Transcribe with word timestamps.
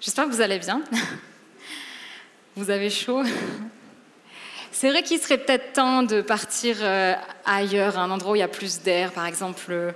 J'espère 0.00 0.26
que 0.26 0.30
vous 0.30 0.40
allez 0.40 0.60
bien. 0.60 0.80
Vous 2.56 2.70
avez 2.70 2.88
chaud. 2.88 3.22
C'est 4.70 4.90
vrai 4.90 5.02
qu'il 5.02 5.18
serait 5.18 5.38
peut-être 5.38 5.72
temps 5.72 6.04
de 6.04 6.20
partir 6.20 6.76
euh, 6.80 7.14
ailleurs, 7.44 7.98
à 7.98 8.02
un 8.02 8.10
endroit 8.10 8.32
où 8.32 8.36
il 8.36 8.40
y 8.40 8.42
a 8.42 8.48
plus 8.48 8.80
d'air, 8.80 9.10
par 9.12 9.26
exemple, 9.26 9.66
euh, 9.70 9.90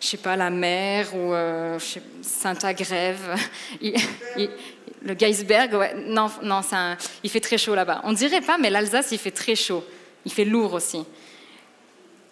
je 0.00 0.08
sais 0.08 0.16
pas, 0.16 0.34
la 0.34 0.50
mer 0.50 1.14
ou 1.14 1.32
euh, 1.32 1.78
Saint-Agrève. 2.22 3.36
Le 5.06 5.14
Geisberg, 5.14 5.74
ouais. 5.74 5.94
non, 6.06 6.30
non 6.42 6.62
il 7.22 7.30
fait 7.30 7.40
très 7.40 7.58
chaud 7.58 7.74
là-bas. 7.74 8.00
On 8.04 8.12
dirait 8.12 8.40
pas, 8.40 8.58
mais 8.58 8.70
l'Alsace, 8.70 9.12
il 9.12 9.18
fait 9.18 9.30
très 9.30 9.54
chaud. 9.54 9.84
Il 10.24 10.32
fait 10.32 10.46
lourd 10.46 10.72
aussi. 10.72 11.04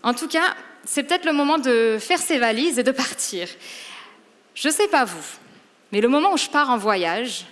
En 0.03 0.15
tout 0.15 0.27
cas, 0.27 0.57
c'est 0.85 1.03
peut-être 1.05 1.27
le 1.27 1.35
moment 1.35 1.59
de 1.59 1.99
faire 2.01 2.19
ses 2.19 2.39
valises 2.39 2.79
et 2.79 2.83
de 2.83 2.91
partir. 2.91 3.47
Je 4.55 4.69
ne 4.69 4.73
sais 4.73 4.89
pas 4.89 5.05
vous, 5.05 5.39
mais 5.93 6.01
le 6.01 6.09
moment 6.09 6.33
où 6.33 6.39
je 6.39 6.49
pars 6.49 6.71
en 6.71 6.79
voyage, 6.79 7.45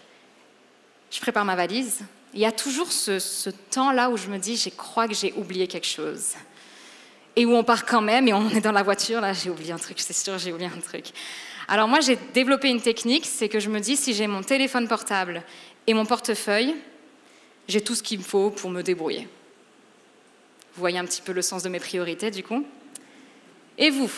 je 1.11 1.21
prépare 1.21 1.45
ma 1.45 1.55
valise, 1.55 2.01
il 2.33 2.41
y 2.41 2.47
a 2.47 2.53
toujours 2.53 2.91
ce, 2.91 3.51
temps-là 3.71 4.11
où 4.11 4.17
je 4.17 4.29
me 4.29 4.39
dis, 4.39 4.57
je 4.57 4.71
crois 4.71 5.07
que 5.07 5.15
j'ai 5.15 5.33
oublié 5.37 5.67
quelque 5.67 5.87
chose. 5.87 6.35
Et 7.37 7.45
où 7.45 7.55
on 7.55 7.65
part 7.65 7.85
quand 7.85 8.01
même 8.01 8.29
et 8.29 8.33
on 8.33 8.49
est 8.51 8.61
dans 8.61 8.73
la 8.73 8.83
voiture, 8.83 9.21
là, 9.21 9.33
j'ai 9.33 9.51
oublié 9.51 9.73
un 9.73 9.79
truc, 9.79 10.01
c'est 10.01 10.17
sûr, 10.17 10.39
j'ai 10.39 10.53
oublié 10.53 10.71
un 10.75 10.81
truc. 10.81 11.07
Alors 11.69 11.87
moi, 11.87 12.01
j'ai 12.01 12.19
développé 12.35 12.69
une 12.69 12.81
technique, 12.81 13.27
c'est 13.27 13.49
que 13.49 13.61
je 13.61 13.69
me 13.69 13.79
dis, 13.79 13.97
si 13.97 14.15
j'ai 14.15 14.27
mon 14.27 14.43
téléphone 14.43 14.89
portable 14.89 15.43
et 15.87 15.95
mon 15.95 16.07
portefeuille, 16.07 16.75
j'ai 17.69 17.81
tout 17.81 17.95
ce 17.95 18.03
qu'il 18.03 18.19
me 18.19 18.25
faut 18.25 18.51
pour 18.51 18.71
me 18.71 18.83
débrouiller. 18.83 19.29
Vous 20.75 20.81
voyez 20.81 20.99
un 20.99 21.05
petit 21.05 21.23
peu 21.23 21.33
le 21.33 21.43
sens 21.43 21.63
de 21.63 21.69
mes 21.69 21.81
priorités, 21.81 22.31
du 22.31 22.43
coup 22.43 22.65
Et 23.79 23.91
vous? 23.91 24.11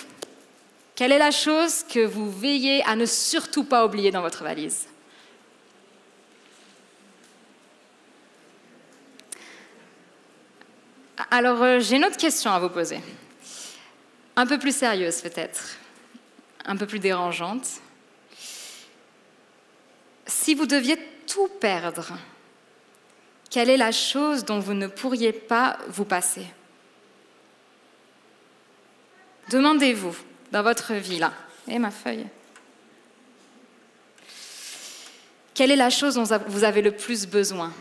Quelle 0.94 1.12
est 1.12 1.18
la 1.18 1.30
chose 1.30 1.84
que 1.84 2.04
vous 2.04 2.30
veillez 2.30 2.84
à 2.84 2.96
ne 2.96 3.06
surtout 3.06 3.64
pas 3.64 3.86
oublier 3.86 4.10
dans 4.10 4.20
votre 4.20 4.42
valise 4.42 4.86
Alors, 11.30 11.62
euh, 11.62 11.80
j'ai 11.80 11.96
une 11.96 12.04
autre 12.04 12.18
question 12.18 12.50
à 12.50 12.58
vous 12.58 12.68
poser. 12.68 13.00
Un 14.36 14.46
peu 14.46 14.58
plus 14.58 14.74
sérieuse 14.76 15.22
peut-être, 15.22 15.78
un 16.64 16.76
peu 16.76 16.86
plus 16.86 16.98
dérangeante. 16.98 17.66
Si 20.26 20.54
vous 20.54 20.66
deviez 20.66 20.98
tout 21.26 21.48
perdre, 21.60 22.12
quelle 23.50 23.70
est 23.70 23.76
la 23.78 23.92
chose 23.92 24.44
dont 24.44 24.58
vous 24.58 24.74
ne 24.74 24.86
pourriez 24.86 25.32
pas 25.32 25.78
vous 25.88 26.04
passer? 26.04 26.46
Demandez-vous 29.50 30.16
dans 30.52 30.62
votre 30.62 30.92
vie 30.92 31.18
là. 31.18 31.32
Et 31.66 31.78
ma 31.78 31.90
feuille. 31.90 32.26
Quelle 35.54 35.70
est 35.70 35.76
la 35.76 35.90
chose 35.90 36.14
dont 36.14 36.24
vous 36.46 36.64
avez 36.64 36.82
le 36.82 36.92
plus 36.92 37.26
besoin? 37.26 37.72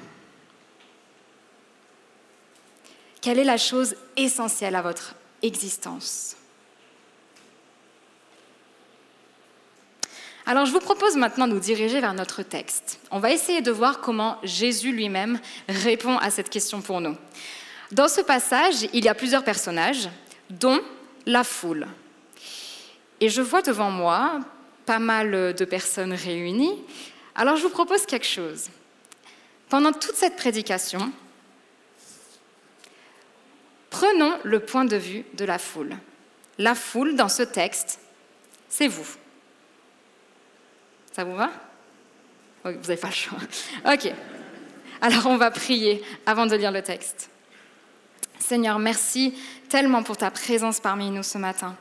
Quelle 3.21 3.39
est 3.39 3.43
la 3.43 3.57
chose 3.57 3.95
essentielle 4.17 4.75
à 4.75 4.81
votre 4.81 5.15
existence? 5.41 6.35
Alors 10.45 10.65
je 10.65 10.71
vous 10.71 10.79
propose 10.79 11.15
maintenant 11.15 11.47
de 11.47 11.53
nous 11.53 11.59
diriger 11.59 12.01
vers 12.01 12.13
notre 12.13 12.41
texte. 12.43 12.99
On 13.11 13.19
va 13.19 13.31
essayer 13.31 13.61
de 13.61 13.71
voir 13.71 14.01
comment 14.01 14.37
Jésus 14.43 14.91
lui-même 14.91 15.39
répond 15.69 16.17
à 16.17 16.29
cette 16.29 16.49
question 16.49 16.81
pour 16.81 16.99
nous. 16.99 17.15
Dans 17.91 18.07
ce 18.07 18.21
passage, 18.21 18.87
il 18.93 19.05
y 19.05 19.09
a 19.09 19.15
plusieurs 19.15 19.43
personnages, 19.43 20.09
dont 20.49 20.81
la 21.25 21.43
foule. 21.43 21.87
Et 23.21 23.29
je 23.29 23.41
vois 23.41 23.61
devant 23.61 23.91
moi 23.91 24.41
pas 24.85 24.99
mal 24.99 25.53
de 25.53 25.65
personnes 25.65 26.13
réunies. 26.13 26.83
Alors 27.35 27.55
je 27.55 27.63
vous 27.63 27.69
propose 27.69 28.05
quelque 28.05 28.27
chose. 28.27 28.69
Pendant 29.69 29.93
toute 29.93 30.15
cette 30.15 30.35
prédication, 30.35 31.13
Prenons 33.91 34.39
le 34.43 34.61
point 34.61 34.85
de 34.85 34.95
vue 34.95 35.25
de 35.35 35.45
la 35.45 35.59
foule. 35.59 35.95
La 36.57 36.73
foule, 36.73 37.15
dans 37.15 37.29
ce 37.29 37.43
texte, 37.43 37.99
c'est 38.67 38.87
vous. 38.87 39.05
Ça 41.11 41.23
vous 41.23 41.35
va? 41.35 41.51
Vous 42.63 42.71
n'avez 42.71 42.97
pas 42.97 43.09
le 43.09 43.13
choix. 43.13 43.37
Ok. 43.93 44.11
Alors 45.01 45.27
on 45.27 45.37
va 45.37 45.51
prier 45.51 46.03
avant 46.25 46.45
de 46.45 46.55
lire 46.55 46.71
le 46.71 46.81
texte. 46.81 47.29
Seigneur, 48.39 48.79
merci 48.79 49.35
tellement 49.67 50.03
pour 50.03 50.17
ta 50.17 50.31
présence 50.31 50.79
parmi 50.79 51.11
nous 51.11 51.23
ce 51.23 51.37
matin. 51.37 51.75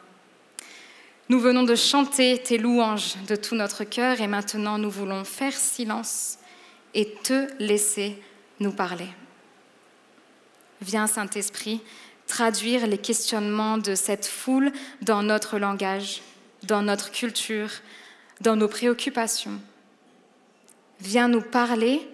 Nous 1.30 1.38
venons 1.38 1.62
de 1.62 1.76
chanter 1.76 2.42
tes 2.42 2.58
louanges 2.58 3.14
de 3.28 3.36
tout 3.36 3.54
notre 3.54 3.84
cœur 3.84 4.20
et 4.20 4.26
maintenant 4.26 4.78
nous 4.78 4.90
voulons 4.90 5.22
faire 5.22 5.52
silence 5.52 6.38
et 6.92 7.14
te 7.22 7.46
laisser 7.62 8.20
nous 8.58 8.72
parler. 8.72 9.06
Viens, 10.80 11.06
Saint-Esprit, 11.06 11.82
traduire 12.26 12.88
les 12.88 12.98
questionnements 12.98 13.78
de 13.78 13.94
cette 13.94 14.26
foule 14.26 14.72
dans 15.02 15.22
notre 15.22 15.60
langage, 15.60 16.20
dans 16.64 16.82
notre 16.82 17.12
culture, 17.12 17.70
dans 18.40 18.56
nos 18.56 18.66
préoccupations. 18.66 19.60
Viens 20.98 21.28
nous 21.28 21.42
parler 21.42 22.08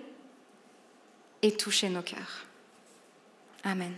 et 1.41 1.53
toucher 1.53 1.89
nos 1.89 2.03
cœurs. 2.03 2.45
Amen. 3.65 3.95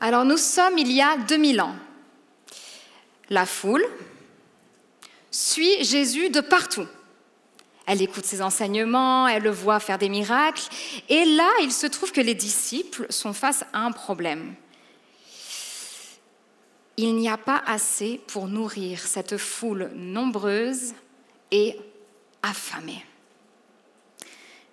Alors 0.00 0.24
nous 0.24 0.36
sommes 0.36 0.78
il 0.78 0.92
y 0.92 1.02
a 1.02 1.16
2000 1.16 1.60
ans. 1.60 1.74
La 3.30 3.46
foule 3.46 3.84
suit 5.30 5.84
Jésus 5.84 6.30
de 6.30 6.40
partout. 6.40 6.86
Elle 7.86 8.00
écoute 8.00 8.24
ses 8.24 8.40
enseignements, 8.40 9.28
elle 9.28 9.42
le 9.42 9.50
voit 9.50 9.80
faire 9.80 9.98
des 9.98 10.08
miracles. 10.08 10.68
Et 11.08 11.24
là, 11.24 11.50
il 11.62 11.72
se 11.72 11.86
trouve 11.86 12.12
que 12.12 12.20
les 12.20 12.34
disciples 12.34 13.06
sont 13.10 13.32
face 13.32 13.64
à 13.72 13.80
un 13.80 13.92
problème. 13.92 14.54
Il 16.96 17.16
n'y 17.16 17.28
a 17.28 17.36
pas 17.36 17.62
assez 17.66 18.20
pour 18.28 18.46
nourrir 18.46 19.00
cette 19.00 19.36
foule 19.36 19.90
nombreuse 19.94 20.94
et 21.50 21.76
affamée. 22.42 23.04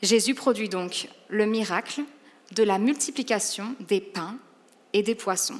Jésus 0.01 0.35
produit 0.35 0.69
donc 0.69 1.09
le 1.29 1.45
miracle 1.45 2.01
de 2.53 2.63
la 2.63 2.77
multiplication 2.77 3.75
des 3.79 4.01
pains 4.01 4.37
et 4.93 5.03
des 5.03 5.15
poissons. 5.15 5.59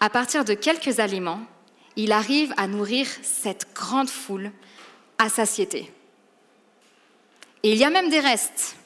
À 0.00 0.10
partir 0.10 0.44
de 0.44 0.54
quelques 0.54 1.00
aliments, 1.00 1.42
il 1.96 2.12
arrive 2.12 2.52
à 2.56 2.66
nourrir 2.66 3.06
cette 3.22 3.66
grande 3.74 4.10
foule 4.10 4.52
à 5.18 5.28
satiété. 5.28 5.90
Et 7.62 7.72
il 7.72 7.78
y 7.78 7.84
a 7.84 7.90
même 7.90 8.10
des 8.10 8.20
restes. 8.20 8.76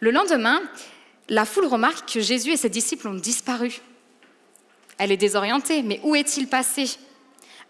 Le 0.00 0.10
lendemain, 0.10 0.60
la 1.28 1.46
foule 1.46 1.66
remarque 1.66 2.12
que 2.12 2.20
Jésus 2.20 2.52
et 2.52 2.56
ses 2.56 2.68
disciples 2.68 3.08
ont 3.08 3.14
disparu. 3.14 3.80
Elle 4.98 5.10
est 5.10 5.16
désorientée, 5.16 5.82
mais 5.82 6.00
où 6.04 6.14
est-il 6.14 6.46
passé? 6.46 6.90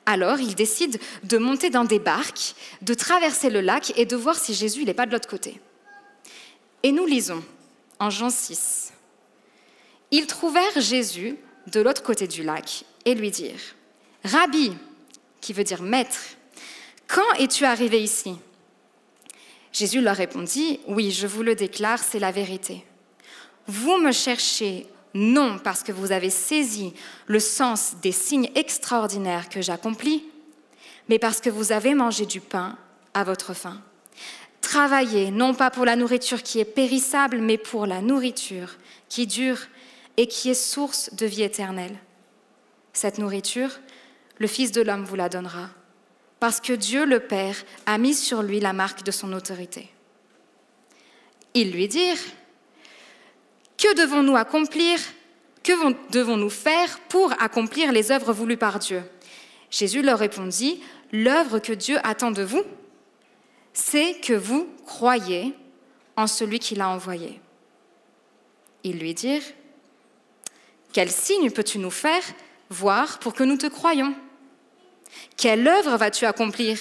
Alors, 0.07 0.41
il 0.41 0.55
décide 0.55 1.01
de 1.23 1.39
monter 1.39 1.71
dans 1.71 1.85
des 1.85 1.99
barques, 1.99 2.55
de 2.83 2.93
traverser 2.93 3.49
le 3.49 3.61
lac 3.61 3.93
et 3.97 4.05
de 4.05 4.17
voir 4.17 4.37
si 4.37 4.53
Jésus 4.53 4.85
n'est 4.85 4.93
pas 4.93 5.07
de 5.07 5.13
l'autre 5.13 5.29
côté. 5.29 5.61
Et 6.83 6.93
nous 6.93 7.07
lisons 7.07 7.43
en 7.99 8.11
Jean 8.11 8.29
6. 8.29 8.93
Ils 10.11 10.27
trouvèrent 10.27 10.81
Jésus 10.81 11.37
de 11.69 11.81
l'autre 11.81 12.03
côté 12.03 12.27
du 12.27 12.43
lac 12.43 12.85
et 13.07 13.15
lui 13.15 13.31
dirent, 13.31 13.75
Rabbi, 14.25 14.73
qui 15.41 15.53
veut 15.53 15.65
dire 15.65 15.83
maître, 15.83 16.19
quand 17.07 17.35
es-tu 17.39 17.65
arrivé 17.65 18.03
ici? 18.03 18.37
Jésus 19.73 20.01
leur 20.01 20.17
répondit, 20.17 20.81
Oui, 20.87 21.11
je 21.11 21.27
vous 21.27 21.43
le 21.43 21.55
déclare, 21.55 21.99
c'est 21.99 22.19
la 22.19 22.31
vérité. 22.31 22.85
Vous 23.67 23.99
me 23.99 24.13
cherchez 24.13 24.87
non 25.15 25.59
parce 25.63 25.83
que 25.83 25.93
vous 25.93 26.13
avez 26.13 26.31
saisi 26.31 26.93
le 27.27 27.41
sens 27.41 27.95
des 28.03 28.13
signes 28.13 28.51
extraordinaires 28.55 29.49
que 29.49 29.63
j'accomplis, 29.63 30.25
mais 31.09 31.19
parce 31.19 31.41
que 31.41 31.51
vous 31.51 31.73
avez 31.73 31.95
mangé 31.95 32.27
du 32.27 32.41
pain 32.41 32.77
à 33.15 33.25
votre 33.25 33.55
faim. 33.55 33.81
Travaillez 34.61 35.31
non 35.31 35.55
pas 35.55 35.71
pour 35.71 35.85
la 35.85 35.97
nourriture 35.97 36.43
qui 36.43 36.59
est 36.59 36.65
périssable, 36.65 37.39
mais 37.39 37.59
pour 37.59 37.87
la 37.87 38.01
nourriture 38.01 38.77
qui 39.09 39.27
dure 39.27 39.59
et 40.17 40.27
qui 40.27 40.51
est 40.51 40.55
source 40.55 41.15
de 41.15 41.27
vie 41.27 41.43
éternelle. 41.43 41.97
Cette 42.93 43.19
nourriture, 43.19 43.71
le 44.39 44.47
Fils 44.47 44.73
de 44.73 44.83
l'homme 44.83 45.05
vous 45.05 45.17
la 45.17 45.29
donnera 45.29 45.71
parce 46.45 46.61
que 46.61 46.75
Dieu 46.75 47.07
le 47.07 47.21
Père 47.21 47.57
a 47.87 47.97
mis 47.97 48.13
sur 48.13 48.43
lui 48.43 48.61
la 48.61 48.75
marque 48.75 49.03
de 49.03 49.11
son 49.11 49.33
autorité. 49.33 49.89
Ils 51.55 51.73
lui 51.73 51.89
dirent, 51.89 52.21
Que 53.79 53.97
devons-nous 53.97 54.37
accomplir? 54.37 54.99
Que 55.63 55.73
devons-nous 56.11 56.51
faire 56.51 57.01
pour 57.09 57.33
accomplir 57.41 57.93
les 57.93 58.13
œuvres 58.13 58.35
voulues 58.35 58.59
par 58.59 58.79
Dieu? 58.79 59.03
Jésus 59.71 60.03
leur 60.03 60.19
répondit, 60.19 60.83
L'œuvre 61.13 61.61
que 61.61 61.73
Dieu 61.73 61.97
attend 62.05 62.31
de 62.31 62.43
vous, 62.43 62.65
c'est 63.73 64.21
que 64.21 64.35
vous 64.35 64.69
croyez 64.85 65.55
en 66.15 66.27
celui 66.27 66.59
qui 66.59 66.75
l'a 66.75 66.91
envoyé. 66.91 67.41
Ils 68.83 68.99
lui 68.99 69.15
dirent, 69.15 69.51
Quel 70.93 71.11
signe 71.11 71.51
peux-tu 71.51 71.79
nous 71.79 71.91
faire 71.91 72.23
voir 72.69 73.19
pour 73.19 73.33
que 73.33 73.45
nous 73.45 73.57
te 73.57 73.67
croyions? 73.67 74.15
Quelle 75.37 75.67
œuvre 75.67 75.97
vas-tu 75.97 76.25
accomplir? 76.25 76.79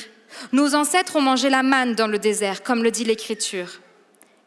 Nos 0.52 0.76
ancêtres 0.76 1.16
ont 1.16 1.22
mangé 1.22 1.50
la 1.50 1.64
manne 1.64 1.96
dans 1.96 2.08
le 2.08 2.20
désert, 2.20 2.64
comme 2.64 2.84
le 2.84 2.92
dit 2.92 3.04
l'Écriture. 3.04 3.80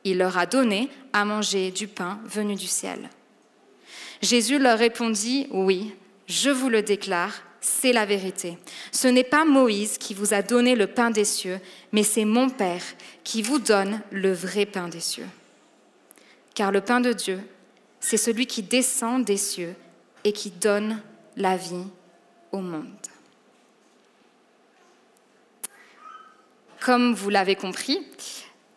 Il 0.05 0.19
leur 0.19 0.38
a 0.38 0.47
donné 0.47 0.88
à 1.12 1.25
manger 1.25 1.71
du 1.71 1.88
pain 1.88 2.21
venu 2.25 2.55
du 2.55 2.67
ciel. 2.67 3.11
Jésus 4.23 4.59
leur 4.59 4.79
répondit, 4.79 5.47
oui, 5.50 5.94
je 6.27 6.50
vous 6.50 6.69
le 6.69 6.83
déclare, 6.83 7.43
c'est 7.61 7.93
la 7.93 8.06
vérité. 8.06 8.59
Ce 8.93 9.09
n'est 9.09 9.25
pas 9.25 9.44
Moïse 9.44 9.99
qui 9.99 10.15
vous 10.15 10.35
a 10.35 10.43
donné 10.43 10.75
le 10.75 10.87
pain 10.87 11.11
des 11.11 11.25
cieux, 11.25 11.59
mais 11.93 12.03
c'est 12.03 12.25
mon 12.25 12.49
Père 12.49 12.82
qui 13.25 13.43
vous 13.43 13.59
donne 13.59 14.00
le 14.11 14.32
vrai 14.32 14.67
pain 14.67 14.89
des 14.89 15.00
cieux. 15.00 15.27
Car 16.55 16.73
le 16.73 16.81
pain 16.81 17.00
de 17.00 17.12
Dieu, 17.12 17.41
c'est 18.00 18.17
celui 18.17 18.47
qui 18.47 18.62
descend 18.62 19.25
des 19.25 19.37
cieux 19.37 19.75
et 20.25 20.32
qui 20.32 20.50
donne 20.50 21.03
la 21.37 21.56
vie 21.56 21.87
au 22.53 22.59
monde. 22.59 22.87
Comme 26.87 27.15
vous 27.15 27.31
l'avez 27.31 27.56
compris, 27.56 27.99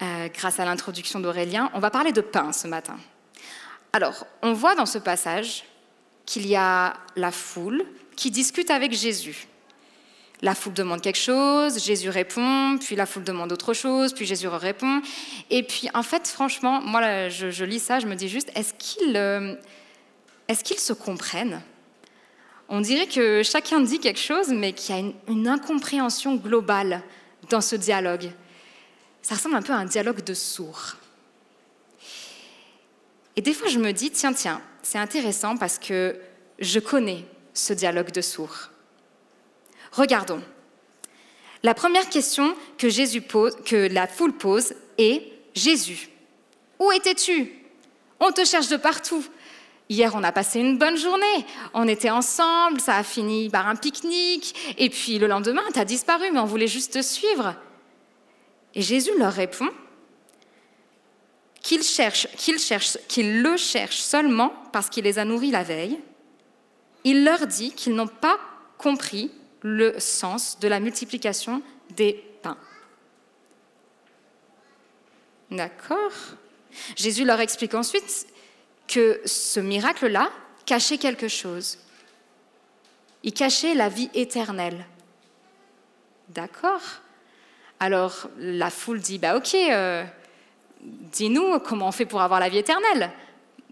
euh, 0.01 0.29
grâce 0.33 0.59
à 0.59 0.65
l'introduction 0.65 1.19
d'Aurélien, 1.19 1.69
on 1.75 1.79
va 1.79 1.91
parler 1.91 2.11
de 2.11 2.21
pain 2.21 2.51
ce 2.53 2.67
matin. 2.67 2.97
Alors, 3.93 4.25
on 4.41 4.51
voit 4.53 4.73
dans 4.73 4.87
ce 4.87 4.97
passage 4.97 5.63
qu'il 6.25 6.47
y 6.47 6.55
a 6.55 6.95
la 7.15 7.29
foule 7.29 7.85
qui 8.15 8.31
discute 8.31 8.71
avec 8.71 8.93
Jésus. 8.93 9.47
La 10.41 10.55
foule 10.55 10.73
demande 10.73 11.01
quelque 11.01 11.19
chose, 11.19 11.85
Jésus 11.85 12.09
répond, 12.09 12.79
puis 12.79 12.95
la 12.95 13.05
foule 13.05 13.23
demande 13.23 13.51
autre 13.51 13.75
chose, 13.75 14.11
puis 14.13 14.25
Jésus 14.25 14.47
répond. 14.47 15.03
Et 15.51 15.61
puis, 15.61 15.87
en 15.93 16.01
fait, 16.01 16.27
franchement, 16.27 16.81
moi, 16.81 17.29
je, 17.29 17.63
lis 17.63 17.77
ça, 17.77 17.99
je 17.99 18.07
me 18.07 18.15
dis 18.15 18.27
juste, 18.27 18.49
est-ce 18.55 18.73
qu'ils 18.73 19.15
euh, 19.17 19.53
se 20.49 20.93
comprennent 20.93 21.61
On 22.69 22.81
dirait 22.81 23.05
que 23.05 23.43
chacun 23.43 23.81
dit 23.81 23.99
quelque 23.99 24.19
chose, 24.19 24.47
mais 24.47 24.73
qu'il 24.73 24.95
y 24.95 24.99
a 24.99 25.11
une 25.27 25.47
incompréhension 25.47 26.37
globale 26.37 27.03
dans 27.49 27.61
ce 27.61 27.75
dialogue. 27.75 28.31
Ça 29.21 29.35
ressemble 29.35 29.55
un 29.55 29.61
peu 29.61 29.73
à 29.73 29.77
un 29.77 29.85
dialogue 29.85 30.23
de 30.23 30.33
sourds. 30.33 30.95
Et 33.35 33.41
des 33.41 33.53
fois, 33.53 33.67
je 33.67 33.79
me 33.79 33.91
dis, 33.91 34.11
tiens, 34.11 34.33
tiens, 34.33 34.61
c'est 34.81 34.97
intéressant 34.97 35.57
parce 35.57 35.79
que 35.79 36.19
je 36.59 36.79
connais 36.79 37.25
ce 37.53 37.73
dialogue 37.73 38.11
de 38.11 38.21
sourds. 38.21 38.69
Regardons. 39.91 40.41
La 41.63 41.73
première 41.73 42.07
question 42.09 42.55
que, 42.77 43.59
que 43.63 43.93
la 43.93 44.07
foule 44.07 44.33
pose 44.33 44.73
est 44.97 45.23
Jésus, 45.53 46.09
où 46.79 46.91
étais-tu? 46.91 47.53
On 48.19 48.31
te 48.31 48.45
cherche 48.45 48.69
de 48.69 48.77
partout. 48.77 49.25
Hier, 49.89 50.13
on 50.13 50.23
a 50.23 50.31
passé 50.31 50.59
une 50.59 50.77
bonne 50.77 50.97
journée. 50.97 51.45
On 51.73 51.87
était 51.87 52.11
ensemble, 52.11 52.79
ça 52.79 52.97
a 52.97 53.03
fini 53.03 53.49
par 53.49 53.67
un 53.67 53.75
pique-nique. 53.75 54.75
Et 54.77 54.89
puis 54.89 55.17
le 55.17 55.25
lendemain, 55.25 55.63
tu 55.73 55.79
as 55.79 55.85
disparu, 55.85 56.31
mais 56.31 56.39
on 56.39 56.45
voulait 56.45 56.67
juste 56.67 56.93
te 56.93 57.01
suivre. 57.01 57.55
Et 58.75 58.83
Jésus 58.83 59.17
leur 59.17 59.33
répond 59.33 59.67
qu'il 61.61 61.81
cherche, 61.81 62.27
qu'il 62.37 63.41
le 63.41 63.57
cherche 63.57 63.97
seulement 63.97 64.53
parce 64.71 64.89
qu'il 64.89 65.05
les 65.05 65.17
a 65.17 65.25
nourris 65.25 65.51
la 65.51 65.63
veille. 65.63 65.99
Il 67.03 67.23
leur 67.23 67.47
dit 67.47 67.71
qu'ils 67.71 67.95
n'ont 67.95 68.07
pas 68.07 68.37
compris 68.77 69.31
le 69.61 69.99
sens 69.99 70.59
de 70.59 70.67
la 70.67 70.79
multiplication 70.79 71.63
des 71.95 72.23
pains. 72.43 72.57
D'accord? 75.49 76.11
Jésus 76.95 77.25
leur 77.25 77.39
explique 77.39 77.73
ensuite 77.73 78.27
que 78.89 79.21
ce 79.23 79.59
miracle-là 79.59 80.31
cachait 80.65 80.97
quelque 80.97 81.27
chose. 81.27 81.77
Il 83.23 83.33
cachait 83.33 83.75
la 83.75 83.87
vie 83.87 84.09
éternelle. 84.13 84.85
D'accord 86.29 86.81
Alors 87.79 88.29
la 88.37 88.69
foule 88.69 88.99
dit, 88.99 89.19
bah 89.19 89.37
ok, 89.37 89.53
euh, 89.53 90.03
dis-nous 90.81 91.59
comment 91.59 91.89
on 91.89 91.91
fait 91.91 92.05
pour 92.05 92.21
avoir 92.21 92.39
la 92.39 92.49
vie 92.49 92.57
éternelle. 92.57 93.11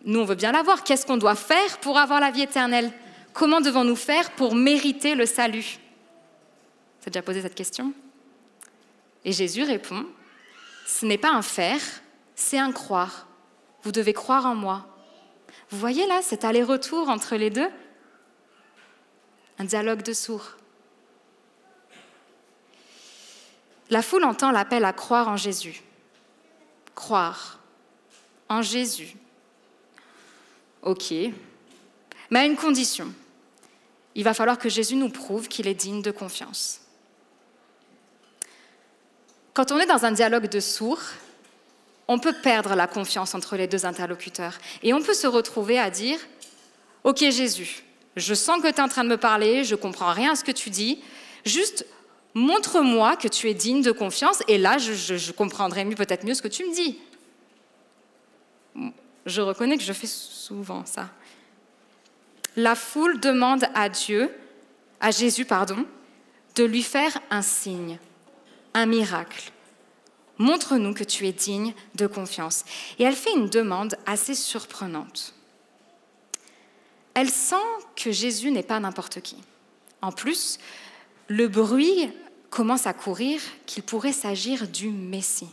Nous, 0.06 0.20
on 0.20 0.26
veut 0.26 0.36
bien 0.36 0.52
l'avoir. 0.52 0.84
Qu'est-ce 0.84 1.06
qu'on 1.06 1.18
doit 1.18 1.36
faire 1.36 1.80
pour 1.80 1.98
avoir 1.98 2.20
la 2.20 2.32
vie 2.32 2.44
éternelle? 2.44 2.92
Comment 3.34 3.60
devons-nous 3.60 3.96
faire 3.96 4.32
pour 4.32 4.56
mériter 4.56 5.16
le 5.16 5.26
salut? 5.26 5.80
Tu 7.02 7.08
as 7.08 7.10
déjà 7.10 7.22
posé 7.22 7.42
cette 7.42 7.56
question? 7.56 7.94
Et 9.26 9.32
Jésus 9.32 9.64
répond, 9.64 10.06
ce 10.86 11.06
n'est 11.06 11.18
pas 11.18 11.32
un 11.32 11.42
faire, 11.42 11.82
c'est 12.36 12.60
un 12.60 12.72
croire. 12.72 13.28
Vous 13.84 13.92
devez 13.92 14.14
croire 14.14 14.46
en 14.46 14.56
moi. 14.56 14.86
Vous 15.70 15.80
voyez 15.80 16.08
là 16.08 16.22
cet 16.22 16.46
aller-retour 16.46 17.10
entre 17.10 17.36
les 17.36 17.50
deux? 17.50 17.70
Un 19.60 19.66
dialogue 19.66 20.02
de 20.02 20.14
sourds. 20.14 20.56
La 23.90 24.02
foule 24.02 24.24
entend 24.24 24.52
l'appel 24.52 24.86
à 24.86 24.94
croire 24.94 25.28
en 25.28 25.38
Jésus. 25.38 25.82
Croire 26.96 27.60
en 28.50 28.62
Jésus. 28.62 29.16
Ok, 30.82 31.12
mais 32.30 32.40
à 32.40 32.46
une 32.46 32.56
condition. 32.56 33.14
Il 34.16 34.24
va 34.24 34.34
falloir 34.34 34.58
que 34.58 34.70
Jésus 34.70 34.96
nous 34.96 35.10
prouve 35.10 35.48
qu'il 35.48 35.68
est 35.68 35.74
digne 35.74 36.02
de 36.02 36.12
confiance. 36.12 36.82
Quand 39.54 39.72
on 39.72 39.80
est 39.80 39.86
dans 39.86 40.06
un 40.06 40.12
dialogue 40.12 40.48
de 40.48 40.60
sourds, 40.60 41.02
on 42.08 42.20
peut 42.20 42.34
perdre 42.34 42.76
la 42.76 42.88
confiance 42.88 43.36
entre 43.36 43.58
les 43.58 43.68
deux 43.68 43.86
interlocuteurs. 43.86 44.58
Et 44.84 44.94
on 44.94 45.02
peut 45.02 45.14
se 45.14 45.28
retrouver 45.28 45.78
à 45.78 45.90
dire, 45.90 46.20
OK 47.04 47.20
Jésus, 47.20 47.84
je 48.16 48.34
sens 48.34 48.62
que 48.62 48.68
tu 48.68 48.76
es 48.76 48.82
en 48.82 48.88
train 48.88 49.04
de 49.04 49.10
me 49.10 49.18
parler, 49.18 49.64
je 49.64 49.76
comprends 49.76 50.12
rien 50.12 50.32
à 50.32 50.36
ce 50.36 50.44
que 50.44 50.52
tu 50.52 50.70
dis, 50.70 51.02
juste 51.46 51.86
montre-moi 52.34 53.16
que 53.18 53.28
tu 53.28 53.50
es 53.50 53.54
digne 53.54 53.82
de 53.82 53.92
confiance, 53.92 54.42
et 54.48 54.58
là, 54.58 54.78
je, 54.78 55.32
comprendrai 55.32 55.86
peut-être 55.86 56.24
mieux 56.24 56.34
ce 56.34 56.42
que 56.42 56.48
tu 56.48 56.66
me 56.66 56.74
dis. 56.74 57.00
Je 59.26 59.42
reconnais 59.42 59.78
que 59.78 59.84
je 59.84 59.94
fais 59.94 60.08
souvent 60.08 60.86
ça. 60.86 61.10
La 62.56 62.76
foule 62.76 63.20
demande 63.20 63.66
à 63.76 63.90
Dieu, 63.90 64.32
à 65.00 65.12
Jésus, 65.12 65.46
pardon, 65.46 65.86
de 66.56 66.64
lui 66.64 66.82
faire 66.82 67.20
un 67.30 67.42
signe, 67.42 68.00
un 68.74 68.86
miracle 68.86 69.52
montre-nous 70.38 70.94
que 70.94 71.04
tu 71.04 71.28
es 71.28 71.32
digne 71.32 71.74
de 71.96 72.08
confiance. 72.08 72.66
Et 73.00 73.04
elle 73.04 73.16
fait 73.16 73.34
une 73.34 73.50
demande 73.50 73.96
assez 74.06 74.36
surprenante. 74.36 75.34
Elle 77.14 77.30
sent 77.30 77.56
que 77.96 78.12
Jésus 78.12 78.52
n'est 78.52 78.64
pas 78.64 78.80
n'importe 78.80 79.22
qui. 79.22 79.38
En 80.02 80.12
plus, 80.12 80.60
le 81.28 81.48
bruit 81.48 82.10
commence 82.50 82.88
à 82.88 82.94
courir 82.94 83.42
qu'il 83.66 83.84
pourrait 83.84 84.14
s'agir 84.14 84.68
du 84.68 84.90
Messie. 84.90 85.50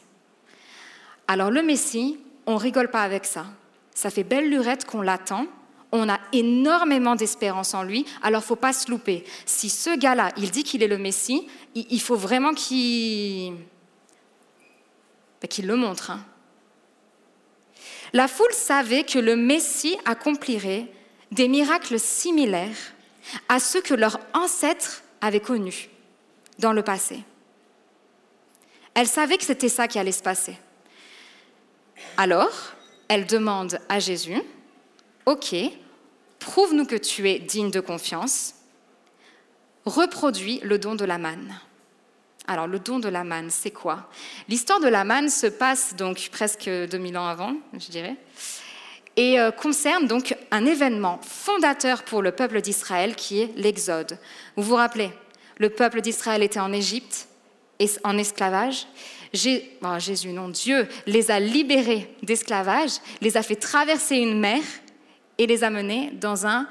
Alors 1.26 1.50
le 1.50 1.62
Messie, 1.62 2.18
on 2.46 2.56
rigole 2.56 2.90
pas 2.90 3.02
avec 3.02 3.24
ça. 3.24 3.46
Ça 3.94 4.10
fait 4.10 4.24
belle 4.24 4.50
lurette 4.50 4.84
qu'on 4.84 5.00
l'attend. 5.00 5.46
On 5.92 6.08
a 6.08 6.18
énormément 6.32 7.14
d'espérance 7.14 7.72
en 7.72 7.84
lui, 7.84 8.04
alors 8.22 8.42
faut 8.42 8.56
pas 8.56 8.72
se 8.72 8.90
louper. 8.90 9.24
Si 9.46 9.70
ce 9.70 9.96
gars-là, 9.96 10.30
il 10.36 10.50
dit 10.50 10.64
qu'il 10.64 10.82
est 10.82 10.88
le 10.88 10.98
Messie, 10.98 11.46
il 11.76 12.00
faut 12.00 12.16
vraiment 12.16 12.52
qu'il 12.52 13.54
qu'il 15.48 15.66
le 15.66 15.76
montre. 15.76 16.10
Hein. 16.10 16.24
La 18.12 18.28
foule 18.28 18.52
savait 18.52 19.04
que 19.04 19.18
le 19.18 19.36
Messie 19.36 19.96
accomplirait 20.04 20.86
des 21.32 21.48
miracles 21.48 21.98
similaires 21.98 22.76
à 23.48 23.58
ceux 23.58 23.80
que 23.80 23.94
leurs 23.94 24.20
ancêtres 24.34 25.02
avaient 25.20 25.40
connus 25.40 25.88
dans 26.58 26.72
le 26.72 26.82
passé. 26.82 27.24
Elle 28.94 29.08
savait 29.08 29.38
que 29.38 29.44
c'était 29.44 29.68
ça 29.68 29.88
qui 29.88 29.98
allait 29.98 30.12
se 30.12 30.22
passer. 30.22 30.56
Alors, 32.16 32.52
elle 33.08 33.26
demande 33.26 33.80
à 33.88 33.98
Jésus, 33.98 34.40
OK, 35.26 35.54
prouve-nous 36.38 36.86
que 36.86 36.96
tu 36.96 37.28
es 37.28 37.38
digne 37.40 37.70
de 37.70 37.80
confiance, 37.80 38.54
reproduis 39.84 40.60
le 40.62 40.78
don 40.78 40.94
de 40.94 41.04
la 41.04 41.18
manne. 41.18 41.58
Alors, 42.46 42.66
le 42.66 42.78
don 42.78 42.98
de 42.98 43.08
la 43.08 43.24
manne, 43.24 43.48
c'est 43.48 43.70
quoi? 43.70 44.08
L'histoire 44.48 44.80
de 44.80 44.88
la 44.88 45.04
manne 45.04 45.30
se 45.30 45.46
passe 45.46 45.94
donc 45.96 46.28
presque 46.30 46.68
2000 46.68 47.16
ans 47.16 47.26
avant, 47.26 47.56
je 47.72 47.90
dirais, 47.90 48.16
et 49.16 49.40
euh, 49.40 49.50
concerne 49.50 50.06
donc 50.06 50.36
un 50.50 50.66
événement 50.66 51.20
fondateur 51.22 52.02
pour 52.02 52.20
le 52.20 52.32
peuple 52.32 52.60
d'Israël 52.60 53.14
qui 53.14 53.40
est 53.40 53.56
l'Exode. 53.56 54.18
Vous 54.56 54.62
vous 54.62 54.74
rappelez, 54.74 55.10
le 55.58 55.70
peuple 55.70 56.00
d'Israël 56.00 56.42
était 56.42 56.60
en 56.60 56.72
Égypte, 56.72 57.28
en 58.02 58.18
esclavage. 58.18 58.86
Jésus, 59.32 60.28
non, 60.28 60.48
Dieu 60.48 60.86
les 61.06 61.30
a 61.30 61.40
libérés 61.40 62.14
d'esclavage, 62.22 62.92
les 63.20 63.36
a 63.36 63.42
fait 63.42 63.56
traverser 63.56 64.16
une 64.16 64.38
mer 64.38 64.62
et 65.38 65.46
les 65.46 65.64
a 65.64 65.70
menés 65.70 66.10
dans 66.12 66.46
un 66.46 66.68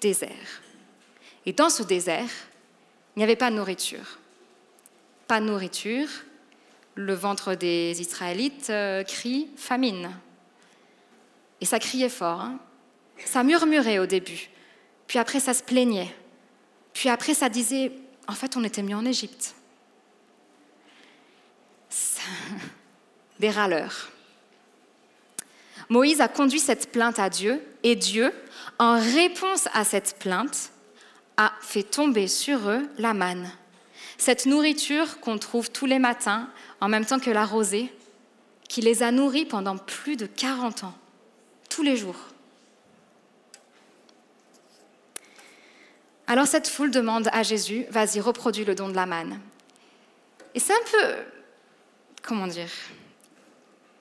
désert. 0.00 0.62
Et 1.44 1.52
dans 1.52 1.68
ce 1.68 1.82
désert, 1.82 2.30
il 3.16 3.18
n'y 3.18 3.24
avait 3.24 3.36
pas 3.36 3.50
de 3.50 3.56
nourriture 3.56 4.19
pas 5.30 5.38
nourriture, 5.38 6.08
le 6.96 7.14
ventre 7.14 7.54
des 7.54 8.00
Israélites 8.00 8.68
euh, 8.68 9.04
crie 9.04 9.48
famine. 9.54 10.10
Et 11.60 11.66
ça 11.66 11.78
criait 11.78 12.08
fort, 12.08 12.40
hein. 12.40 12.58
ça 13.26 13.44
murmurait 13.44 14.00
au 14.00 14.06
début, 14.06 14.50
puis 15.06 15.20
après 15.20 15.38
ça 15.38 15.54
se 15.54 15.62
plaignait, 15.62 16.12
puis 16.92 17.08
après 17.08 17.34
ça 17.34 17.48
disait, 17.48 17.92
en 18.26 18.32
fait 18.32 18.56
on 18.56 18.64
était 18.64 18.82
mieux 18.82 18.96
en 18.96 19.04
Égypte. 19.04 19.54
Des 23.38 23.50
râleurs. 23.50 24.10
Moïse 25.88 26.20
a 26.20 26.26
conduit 26.26 26.58
cette 26.58 26.90
plainte 26.90 27.20
à 27.20 27.30
Dieu 27.30 27.62
et 27.84 27.94
Dieu, 27.94 28.32
en 28.80 28.98
réponse 28.98 29.68
à 29.74 29.84
cette 29.84 30.16
plainte, 30.18 30.72
a 31.36 31.52
fait 31.60 31.84
tomber 31.84 32.26
sur 32.26 32.68
eux 32.68 32.88
la 32.98 33.14
manne. 33.14 33.48
Cette 34.20 34.44
nourriture 34.44 35.18
qu'on 35.20 35.38
trouve 35.38 35.70
tous 35.70 35.86
les 35.86 35.98
matins, 35.98 36.50
en 36.82 36.88
même 36.88 37.06
temps 37.06 37.18
que 37.18 37.30
la 37.30 37.46
rosée, 37.46 37.90
qui 38.68 38.82
les 38.82 39.02
a 39.02 39.12
nourris 39.12 39.46
pendant 39.46 39.78
plus 39.78 40.16
de 40.16 40.26
40 40.26 40.84
ans, 40.84 40.92
tous 41.70 41.82
les 41.82 41.96
jours. 41.96 42.18
Alors 46.26 46.46
cette 46.46 46.68
foule 46.68 46.90
demande 46.90 47.30
à 47.32 47.42
Jésus, 47.42 47.86
vas-y, 47.88 48.20
reproduis 48.20 48.66
le 48.66 48.74
don 48.74 48.90
de 48.90 48.94
la 48.94 49.06
manne. 49.06 49.40
Et 50.54 50.60
c'est 50.60 50.74
un 50.74 50.84
peu, 50.92 51.14
comment 52.20 52.46
dire, 52.46 52.68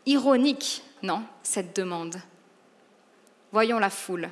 ironique, 0.06 0.84
non, 1.02 1.24
cette 1.44 1.74
demande. 1.74 2.18
Voyons 3.54 3.80
la 3.80 3.90
foule. 3.90 4.30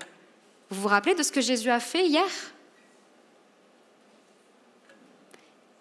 Vous 0.70 0.82
vous 0.82 0.90
rappelez 0.90 1.16
de 1.16 1.24
ce 1.24 1.32
que 1.32 1.40
Jésus 1.40 1.70
a 1.70 1.80
fait 1.80 2.06
hier? 2.06 2.28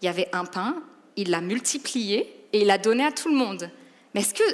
Il 0.07 0.11
y 0.11 0.11
avait 0.11 0.29
un 0.33 0.45
pain, 0.45 0.77
il 1.17 1.31
l'a 1.31 1.41
multiplié 1.41 2.33
et 2.53 2.61
il 2.61 2.69
l'a 2.69 2.79
donné 2.79 3.05
à 3.05 3.11
tout 3.11 3.29
le 3.29 3.35
monde. 3.35 3.69
Mais 4.15 4.21
est-ce 4.21 4.35
que, 4.35 4.45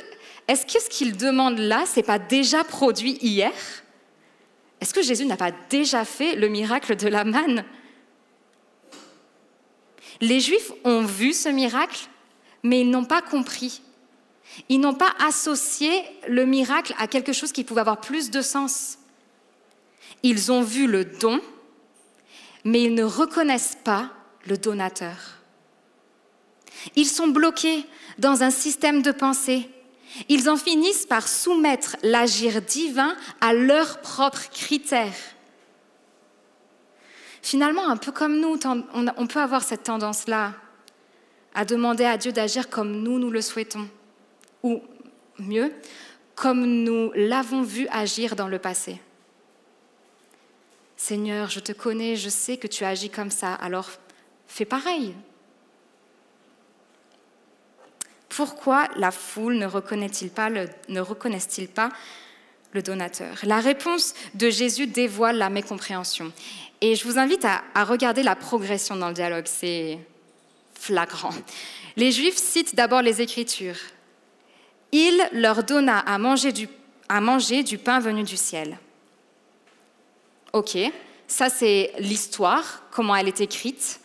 est-ce 0.48 0.64
que 0.64 0.80
ce 0.82 0.88
qu'il 0.88 1.14
demande 1.14 1.58
là, 1.58 1.84
c'est 1.84 2.02
pas 2.02 2.18
déjà 2.18 2.64
produit 2.64 3.18
hier? 3.20 3.52
Est-ce 4.80 4.94
que 4.94 5.02
Jésus 5.02 5.26
n'a 5.26 5.36
pas 5.36 5.50
déjà 5.68 6.06
fait 6.06 6.36
le 6.36 6.48
miracle 6.48 6.96
de 6.96 7.06
la 7.06 7.24
manne? 7.24 7.66
Les 10.22 10.40
Juifs 10.40 10.72
ont 10.84 11.02
vu 11.02 11.34
ce 11.34 11.50
miracle, 11.50 12.08
mais 12.62 12.80
ils 12.80 12.88
n'ont 12.88 13.04
pas 13.04 13.20
compris. 13.20 13.82
Ils 14.70 14.80
n'ont 14.80 14.94
pas 14.94 15.12
associé 15.22 15.92
le 16.28 16.46
miracle 16.46 16.94
à 16.98 17.06
quelque 17.08 17.34
chose 17.34 17.52
qui 17.52 17.62
pouvait 17.62 17.82
avoir 17.82 18.00
plus 18.00 18.30
de 18.30 18.40
sens. 18.40 18.96
Ils 20.22 20.50
ont 20.50 20.62
vu 20.62 20.86
le 20.86 21.04
don, 21.04 21.42
mais 22.64 22.84
ils 22.84 22.94
ne 22.94 23.04
reconnaissent 23.04 23.76
pas 23.84 24.12
le 24.46 24.56
donateur. 24.56 25.41
Ils 26.96 27.06
sont 27.06 27.28
bloqués 27.28 27.84
dans 28.18 28.42
un 28.42 28.50
système 28.50 29.02
de 29.02 29.12
pensée. 29.12 29.68
Ils 30.28 30.50
en 30.50 30.56
finissent 30.56 31.06
par 31.06 31.26
soumettre 31.26 31.96
l'agir 32.02 32.60
divin 32.60 33.16
à 33.40 33.52
leurs 33.54 34.00
propres 34.00 34.50
critères. 34.50 35.14
Finalement, 37.40 37.88
un 37.88 37.96
peu 37.96 38.12
comme 38.12 38.38
nous, 38.38 38.58
on 38.94 39.26
peut 39.26 39.40
avoir 39.40 39.62
cette 39.62 39.84
tendance-là 39.84 40.54
à 41.54 41.64
demander 41.64 42.04
à 42.04 42.16
Dieu 42.16 42.32
d'agir 42.32 42.70
comme 42.70 43.02
nous, 43.02 43.18
nous 43.18 43.30
le 43.30 43.42
souhaitons 43.42 43.88
ou 44.62 44.80
mieux, 45.38 45.72
comme 46.34 46.64
nous 46.64 47.10
l'avons 47.14 47.62
vu 47.62 47.88
agir 47.90 48.36
dans 48.36 48.48
le 48.48 48.58
passé. 48.58 49.00
Seigneur, 50.96 51.50
je 51.50 51.60
te 51.60 51.72
connais, 51.72 52.16
je 52.16 52.28
sais 52.28 52.56
que 52.56 52.68
tu 52.68 52.84
agis 52.84 53.10
comme 53.10 53.30
ça, 53.30 53.54
alors 53.54 53.90
fais 54.46 54.64
pareil. 54.64 55.14
Pourquoi 58.34 58.88
la 58.96 59.10
foule 59.10 59.56
ne 59.56 59.66
reconnaît-il 59.66 60.30
pas 60.30 60.48
le, 60.48 60.66
ne 60.88 61.00
reconnaissent-ils 61.00 61.68
pas 61.68 61.90
le 62.72 62.82
donateur? 62.82 63.36
La 63.42 63.60
réponse 63.60 64.14
de 64.32 64.48
Jésus 64.48 64.86
dévoile 64.86 65.36
la 65.36 65.50
mécompréhension. 65.50 66.32
Et 66.80 66.94
je 66.94 67.04
vous 67.04 67.18
invite 67.18 67.44
à, 67.44 67.84
regarder 67.84 68.22
la 68.22 68.34
progression 68.34 68.96
dans 68.96 69.08
le 69.08 69.14
dialogue, 69.14 69.44
c'est 69.46 69.98
flagrant. 70.74 71.34
Les 71.96 72.10
Juifs 72.10 72.38
citent 72.38 72.74
d'abord 72.74 73.02
les 73.02 73.20
Écritures, 73.20 73.76
il 74.92 75.28
leur 75.32 75.62
donna 75.62 75.98
à 75.98 76.16
manger 76.16 76.52
du, 76.52 76.70
à 77.10 77.20
manger 77.20 77.62
du 77.62 77.76
pain 77.76 78.00
venu 78.00 78.22
du 78.22 78.38
ciel. 78.38 78.78
Ok, 80.54 80.78
ça 81.28 81.50
c'est 81.50 81.92
l'histoire, 81.98 82.84
comment 82.90 83.14
elle 83.14 83.28
est 83.28 83.42
écrite. 83.42 84.00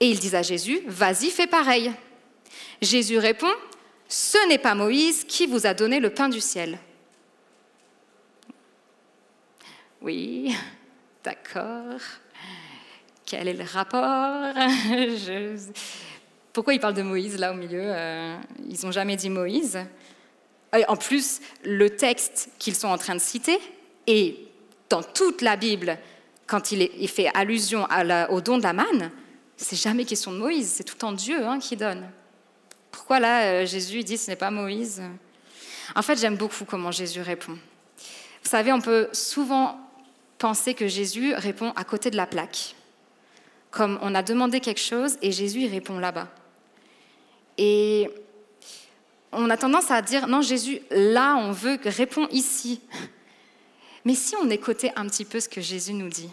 Et 0.00 0.08
ils 0.08 0.18
disent 0.18 0.34
à 0.34 0.42
Jésus, 0.42 0.80
vas-y, 0.86 1.28
fais 1.28 1.46
pareil. 1.46 1.92
Jésus 2.82 3.18
répond, 3.18 3.52
ce 4.08 4.48
n'est 4.48 4.58
pas 4.58 4.74
Moïse 4.74 5.24
qui 5.24 5.46
vous 5.46 5.66
a 5.66 5.74
donné 5.74 6.00
le 6.00 6.10
pain 6.10 6.28
du 6.28 6.40
ciel. 6.40 6.78
Oui, 10.00 10.54
d'accord. 11.24 12.00
Quel 13.26 13.48
est 13.48 13.54
le 13.54 13.64
rapport? 13.64 14.54
Pourquoi 16.52 16.74
ils 16.74 16.80
parlent 16.80 16.94
de 16.94 17.02
Moïse 17.02 17.38
là 17.38 17.52
au 17.52 17.54
milieu 17.54 17.82
euh, 17.84 18.36
Ils 18.68 18.84
n'ont 18.84 18.90
jamais 18.90 19.16
dit 19.16 19.30
Moïse? 19.30 19.78
En 20.88 20.96
plus, 20.96 21.40
le 21.64 21.90
texte 21.90 22.50
qu'ils 22.58 22.74
sont 22.74 22.88
en 22.88 22.98
train 22.98 23.14
de 23.14 23.20
citer 23.20 23.58
est 24.06 24.36
dans 24.88 25.02
toute 25.02 25.42
la 25.42 25.56
Bible, 25.56 25.98
quand 26.46 26.72
il, 26.72 27.08
fait 27.08 27.30
allusion 27.34 27.86
au 28.30 28.40
don 28.40 28.58
d'Aman, 28.58 29.10
c'est 29.56 29.76
jamais 29.76 30.04
question 30.04 30.32
de 30.32 30.38
Moïse, 30.38 30.68
c'est 30.76 30.84
tout 30.84 31.04
en 31.04 31.12
Dieu 31.12 31.46
hein, 31.46 31.60
qui 31.60 31.76
donne. 31.76 32.10
Pourquoi 32.90 33.20
là, 33.20 33.42
euh, 33.44 33.66
Jésus 33.66 34.02
dit 34.04 34.18
ce 34.18 34.30
n'est 34.30 34.36
pas 34.36 34.50
Moïse? 34.50 35.02
En 35.94 36.02
fait, 36.02 36.18
j'aime 36.18 36.36
beaucoup 36.36 36.64
comment 36.64 36.90
Jésus 36.90 37.20
répond. 37.20 37.52
Vous 38.42 38.48
savez, 38.48 38.72
on 38.72 38.80
peut 38.80 39.08
souvent 39.12 39.78
penser 40.38 40.74
que 40.74 40.88
Jésus 40.88 41.34
répond 41.34 41.72
à 41.76 41.84
côté 41.84 42.10
de 42.10 42.16
la 42.16 42.26
plaque. 42.26 42.74
Comme 43.70 43.98
on 44.02 44.14
a 44.14 44.22
demandé 44.22 44.60
quelque 44.60 44.80
chose 44.80 45.16
et 45.22 45.30
Jésus 45.30 45.66
répond 45.66 45.98
là-bas. 45.98 46.28
Et 47.58 48.10
on 49.32 49.48
a 49.50 49.56
tendance 49.56 49.90
à 49.90 50.02
dire 50.02 50.26
non, 50.26 50.42
Jésus, 50.42 50.80
là, 50.90 51.36
on 51.36 51.52
veut 51.52 51.76
que 51.76 51.88
réponds 51.88 52.26
ici. 52.30 52.80
Mais 54.04 54.14
si 54.14 54.34
on 54.36 54.48
écoutait 54.48 54.92
un 54.96 55.06
petit 55.06 55.24
peu 55.24 55.40
ce 55.40 55.48
que 55.48 55.60
Jésus 55.60 55.92
nous 55.92 56.08
dit, 56.08 56.30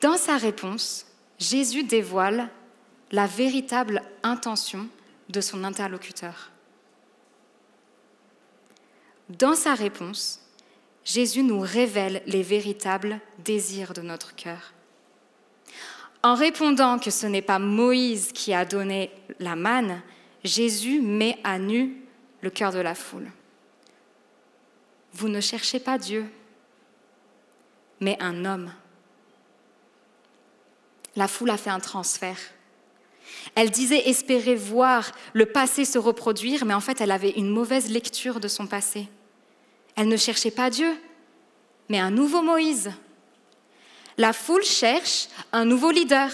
dans 0.00 0.18
sa 0.18 0.36
réponse, 0.36 1.06
Jésus 1.38 1.84
dévoile 1.84 2.50
la 3.12 3.26
véritable 3.26 4.02
intention 4.22 4.88
de 5.28 5.40
son 5.40 5.64
interlocuteur. 5.64 6.50
Dans 9.28 9.54
sa 9.54 9.74
réponse, 9.74 10.40
Jésus 11.04 11.42
nous 11.42 11.60
révèle 11.60 12.22
les 12.26 12.42
véritables 12.42 13.20
désirs 13.44 13.92
de 13.92 14.02
notre 14.02 14.34
cœur. 14.34 14.72
En 16.22 16.34
répondant 16.34 16.98
que 16.98 17.10
ce 17.10 17.26
n'est 17.26 17.42
pas 17.42 17.58
Moïse 17.58 18.32
qui 18.32 18.54
a 18.54 18.64
donné 18.64 19.10
la 19.40 19.56
manne, 19.56 20.00
Jésus 20.42 21.00
met 21.00 21.38
à 21.44 21.58
nu 21.58 22.02
le 22.40 22.50
cœur 22.50 22.72
de 22.72 22.78
la 22.78 22.94
foule. 22.94 23.30
Vous 25.12 25.28
ne 25.28 25.40
cherchez 25.40 25.80
pas 25.80 25.98
Dieu, 25.98 26.26
mais 28.00 28.16
un 28.20 28.44
homme. 28.44 28.72
La 31.16 31.28
foule 31.28 31.50
a 31.50 31.56
fait 31.56 31.70
un 31.70 31.80
transfert. 31.80 32.38
Elle 33.54 33.70
disait 33.70 34.08
espérer 34.08 34.54
voir 34.54 35.10
le 35.32 35.46
passé 35.46 35.84
se 35.84 35.98
reproduire, 35.98 36.64
mais 36.64 36.74
en 36.74 36.80
fait, 36.80 37.00
elle 37.00 37.10
avait 37.10 37.30
une 37.30 37.48
mauvaise 37.48 37.90
lecture 37.90 38.40
de 38.40 38.48
son 38.48 38.66
passé. 38.66 39.08
Elle 39.96 40.08
ne 40.08 40.16
cherchait 40.16 40.50
pas 40.50 40.70
Dieu, 40.70 40.92
mais 41.88 41.98
un 41.98 42.10
nouveau 42.10 42.42
Moïse. 42.42 42.92
La 44.16 44.32
foule 44.32 44.64
cherche 44.64 45.28
un 45.52 45.64
nouveau 45.64 45.90
leader, 45.90 46.30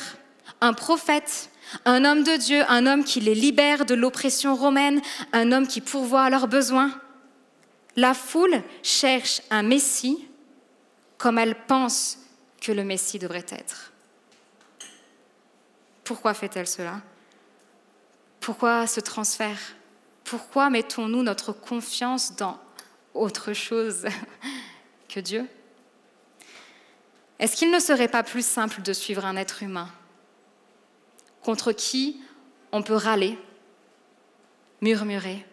un 0.61 0.73
prophète, 0.73 1.51
un 1.85 2.05
homme 2.05 2.25
de 2.25 2.37
Dieu, 2.37 2.63
un 2.69 2.87
homme 2.87 3.05
qui 3.05 3.21
les 3.21 3.35
libère 3.35 3.85
de 3.85 3.95
l'oppression 3.95 4.55
romaine, 4.55 5.01
un 5.33 5.53
homme 5.53 5.67
qui 5.67 5.81
pourvoit 5.81 6.23
à 6.23 6.31
leurs 6.31 6.49
besoins. 6.49 6.91
La 7.97 8.15
foule 8.15 8.63
cherche 8.83 9.43
un 9.51 9.63
Messie 9.63 10.27
comme 11.19 11.39
elle 11.39 11.55
pense 11.67 12.19
que 12.61 12.73
le 12.73 12.85
Messie 12.85 13.19
devrait 13.19 13.47
être. 13.51 13.93
Pourquoi 16.11 16.35
fait-elle 16.35 16.67
cela? 16.67 17.03
Pourquoi 18.41 18.89
ce 18.89 18.99
transfert? 18.99 19.61
Pourquoi 20.25 20.69
mettons-nous 20.69 21.23
notre 21.23 21.53
confiance 21.53 22.35
dans 22.35 22.59
autre 23.15 23.53
chose 23.53 24.07
que 25.09 25.21
Dieu? 25.21 25.47
Est-ce 27.39 27.55
qu'il 27.55 27.71
ne 27.71 27.79
serait 27.79 28.09
pas 28.09 28.25
plus 28.25 28.45
simple 28.45 28.83
de 28.83 28.93
suivre 28.93 29.25
un 29.25 29.37
être 29.37 29.63
humain? 29.63 29.89
Contre 31.45 31.71
qui 31.71 32.21
on 32.73 32.83
peut 32.83 32.97
râler, 32.97 33.39
murmurer, 34.81 35.47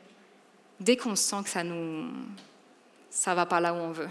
dès 0.79 0.97
qu'on 0.97 1.15
sent 1.15 1.43
que 1.43 1.51
ça 1.51 1.63
nous 1.63 2.09
va 3.27 3.45
pas 3.45 3.59
là 3.59 3.75
où 3.75 3.77
on 3.77 3.91
veut? 3.91 4.09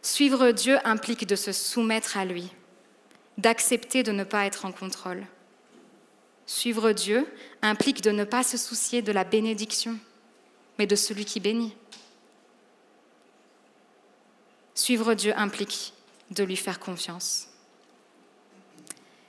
Suivre 0.00 0.52
Dieu 0.52 0.78
implique 0.84 1.26
de 1.26 1.36
se 1.36 1.52
soumettre 1.52 2.16
à 2.16 2.24
lui, 2.24 2.50
d'accepter 3.38 4.02
de 4.02 4.12
ne 4.12 4.24
pas 4.24 4.46
être 4.46 4.64
en 4.64 4.72
contrôle. 4.72 5.26
Suivre 6.46 6.92
Dieu 6.92 7.26
implique 7.62 8.02
de 8.02 8.10
ne 8.10 8.24
pas 8.24 8.42
se 8.42 8.56
soucier 8.56 9.02
de 9.02 9.12
la 9.12 9.24
bénédiction, 9.24 9.98
mais 10.78 10.86
de 10.86 10.96
celui 10.96 11.24
qui 11.24 11.40
bénit. 11.40 11.74
Suivre 14.74 15.14
Dieu 15.14 15.32
implique 15.36 15.92
de 16.30 16.44
lui 16.44 16.56
faire 16.56 16.80
confiance. 16.80 17.48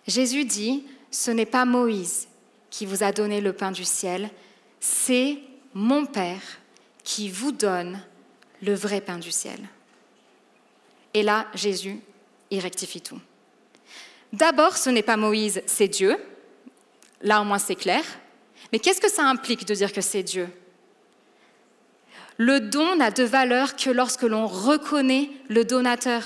Jésus 0.08 0.46
dit, 0.46 0.86
ce 1.12 1.32
n'est 1.32 1.46
pas 1.46 1.66
Moïse 1.66 2.28
qui 2.70 2.86
vous 2.86 3.04
a 3.04 3.12
donné 3.12 3.40
le 3.40 3.54
pain 3.54 3.72
du 3.72 3.86
ciel, 3.86 4.32
c'est 4.80 5.38
mon 5.74 6.06
Père 6.06 6.42
qui 7.04 7.30
vous 7.30 7.52
donne 7.52 8.02
le 8.62 8.74
vrai 8.74 9.00
pain 9.02 9.20
du 9.20 9.32
ciel. 9.32 9.60
Et 11.14 11.22
là, 11.22 11.48
Jésus, 11.54 12.00
il 12.50 12.60
rectifie 12.60 13.02
tout. 13.02 13.20
D'abord, 14.34 14.78
ce 14.78 14.90
n'est 14.90 15.04
pas 15.04 15.16
Moïse, 15.16 15.62
c'est 15.68 15.88
Dieu. 15.88 16.18
Là, 17.22 17.42
au 17.42 17.44
moins, 17.46 17.60
c'est 17.60 17.76
clair. 17.76 18.04
Mais 18.72 18.80
qu'est-ce 18.80 19.00
que 19.00 19.10
ça 19.10 19.24
implique 19.24 19.66
de 19.66 19.76
dire 19.76 19.94
que 19.94 20.02
c'est 20.02 20.24
Dieu? 20.24 20.50
Le 22.38 22.60
don 22.60 22.96
n'a 22.96 23.12
de 23.12 23.24
valeur 23.24 23.76
que 23.76 23.92
lorsque 23.92 24.24
l'on 24.24 24.48
reconnaît 24.48 25.30
le 25.50 25.64
donateur. 25.64 26.24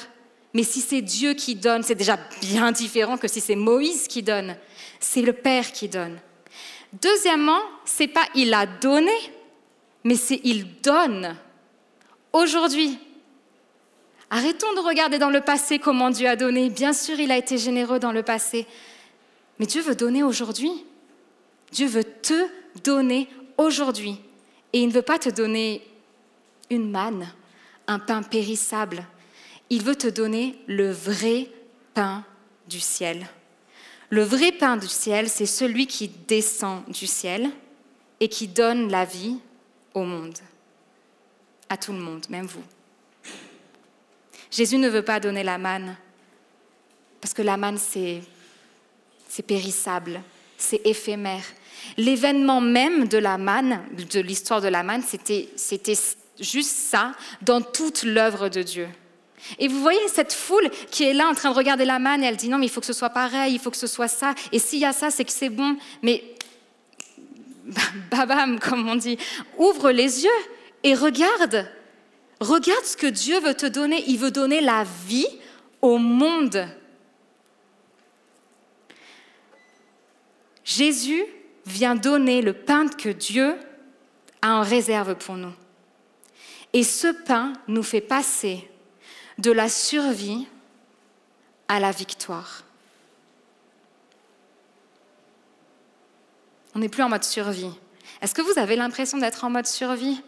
Mais 0.54 0.64
si 0.64 0.80
c'est 0.80 1.02
Dieu 1.02 1.34
qui 1.34 1.56
donne, 1.56 1.84
c'est 1.84 1.96
déjà 1.96 2.18
bien 2.42 2.72
différent 2.72 3.18
que 3.18 3.28
si 3.28 3.42
c'est 3.42 3.58
Moïse 3.58 4.08
qui 4.08 4.24
donne. 4.24 4.56
C'est 5.02 5.22
le 5.22 5.34
Père 5.34 5.74
qui 5.74 5.90
donne. 5.90 6.18
Deuxièmement, 6.94 7.60
c'est 7.84 8.08
pas 8.08 8.26
il 8.34 8.54
a 8.54 8.66
donné, 8.66 9.12
mais 10.06 10.16
c'est 10.16 10.40
il 10.46 10.80
donne. 10.82 11.36
Aujourd'hui, 12.32 12.98
arrêtons 14.30 14.74
de 14.74 14.80
regarder 14.80 15.20
dans 15.20 15.30
le 15.30 15.42
passé 15.42 15.80
comment 15.80 16.10
Dieu 16.10 16.28
a 16.28 16.36
donné. 16.36 16.70
Bien 16.70 16.94
sûr, 16.94 17.20
il 17.20 17.32
a 17.32 17.38
été 17.38 17.58
généreux 17.58 18.00
dans 18.00 18.12
le 18.12 18.24
passé, 18.24 18.68
mais 19.60 19.66
Dieu 19.66 19.82
veut 19.82 19.96
donner 19.96 20.24
aujourd'hui. 20.24 20.72
Dieu 21.72 21.88
veut 21.88 22.04
te 22.04 22.48
donner 22.84 23.28
aujourd'hui. 23.58 24.20
Et 24.74 24.82
il 24.82 24.88
ne 24.88 24.94
veut 24.94 25.02
pas 25.02 25.20
te 25.20 25.30
donner 25.30 25.82
une 26.70 26.92
manne, 26.92 27.32
un 27.88 28.00
pain 28.00 28.22
périssable. 28.22 29.06
Il 29.70 29.84
veut 29.84 29.96
te 29.96 30.08
donner 30.08 30.60
le 30.68 30.92
vrai 30.92 31.50
pain 31.94 32.24
du 32.68 32.80
ciel. 32.80 33.28
Le 34.10 34.24
vrai 34.24 34.52
pain 34.52 34.78
du 34.78 34.88
ciel, 34.88 35.30
c'est 35.30 35.46
celui 35.46 35.88
qui 35.88 36.08
descend 36.08 36.84
du 36.88 37.08
ciel 37.08 37.50
et 38.20 38.30
qui 38.30 38.48
donne 38.48 38.90
la 38.90 39.04
vie 39.04 39.38
au 39.94 40.04
monde, 40.04 40.38
à 41.70 41.78
tout 41.78 41.92
le 41.92 42.00
monde, 42.00 42.26
même 42.30 42.46
vous. 42.46 42.64
Jésus 44.52 44.78
ne 44.78 44.90
veut 44.90 45.02
pas 45.02 45.20
donner 45.20 45.44
la 45.44 45.58
manne, 45.58 45.96
parce 47.22 47.34
que 47.34 47.42
la 47.42 47.58
manne, 47.58 47.78
c'est, 47.78 48.22
c'est 49.28 49.44
périssable, 49.44 50.22
c'est 50.58 50.82
éphémère. 50.86 51.44
L'événement 51.98 52.62
même 52.62 53.08
de 53.08 53.18
la 53.18 53.38
manne, 53.38 53.82
de 54.12 54.20
l'histoire 54.20 54.62
de 54.62 54.68
la 54.68 54.84
manne, 54.84 55.04
c'était, 55.04 55.50
c'était 55.56 55.98
juste 56.40 56.76
ça 56.76 57.14
dans 57.42 57.62
toute 57.62 58.04
l'œuvre 58.04 58.50
de 58.50 58.62
Dieu. 58.62 58.88
Et 59.60 59.68
vous 59.68 59.82
voyez 59.82 60.08
cette 60.08 60.34
foule 60.34 60.70
qui 60.92 61.04
est 61.04 61.14
là 61.14 61.28
en 61.28 61.34
train 61.34 61.52
de 61.52 61.56
regarder 61.56 61.86
la 61.86 62.00
manne 62.00 62.24
et 62.24 62.28
elle 62.28 62.36
dit 62.36 62.50
non 62.50 62.58
mais 62.58 62.66
il 62.66 62.70
faut 62.70 62.82
que 62.82 62.88
ce 62.88 62.94
soit 62.94 63.12
pareil, 63.12 63.54
il 63.54 63.60
faut 63.60 63.72
que 63.72 63.78
ce 63.78 63.88
soit 63.88 64.08
ça. 64.08 64.34
Et 64.52 64.60
s'il 64.60 64.80
y 64.80 64.86
a 64.86 64.94
ça, 64.94 65.12
c'est 65.12 65.26
que 65.26 65.32
c'est 65.32 65.50
bon. 65.50 65.78
Mais 66.02 66.24
babam, 68.12 68.60
comme 68.60 68.88
on 68.90 68.96
dit, 68.96 69.18
ouvre 69.58 69.92
les 69.92 70.24
yeux 70.24 70.40
et 70.84 70.96
regarde. 70.96 71.68
Regarde 72.40 72.86
ce 72.86 72.98
que 72.98 73.08
Dieu 73.08 73.40
veut 73.40 73.56
te 73.56 73.66
donner. 73.66 74.04
Il 74.08 74.20
veut 74.20 74.32
donner 74.32 74.62
la 74.62 74.84
vie 75.08 75.28
au 75.82 75.98
monde. 75.98 76.68
Jésus 80.64 81.24
vient 81.66 81.96
donner 81.96 82.42
le 82.42 82.54
pain 82.54 82.88
que 82.88 83.10
Dieu 83.10 83.56
a 84.42 84.56
en 84.56 84.62
réserve 84.62 85.16
pour 85.16 85.36
nous. 85.36 85.54
Et 86.74 86.84
ce 86.84 87.08
pain 87.08 87.54
nous 87.68 87.84
fait 87.84 88.02
passer 88.02 88.70
de 89.38 89.52
la 89.52 89.70
survie 89.70 90.48
à 91.68 91.80
la 91.80 91.92
victoire. 91.92 92.64
On 96.76 96.80
n'est 96.80 96.90
plus 96.90 97.02
en 97.02 97.10
mode 97.10 97.24
survie. 97.24 97.72
Est-ce 98.22 98.36
que 98.36 98.42
vous 98.42 98.60
avez 98.60 98.76
l'impression 98.76 99.18
d'être 99.18 99.44
en 99.44 99.50
mode 99.50 99.66
survie? 99.66 100.22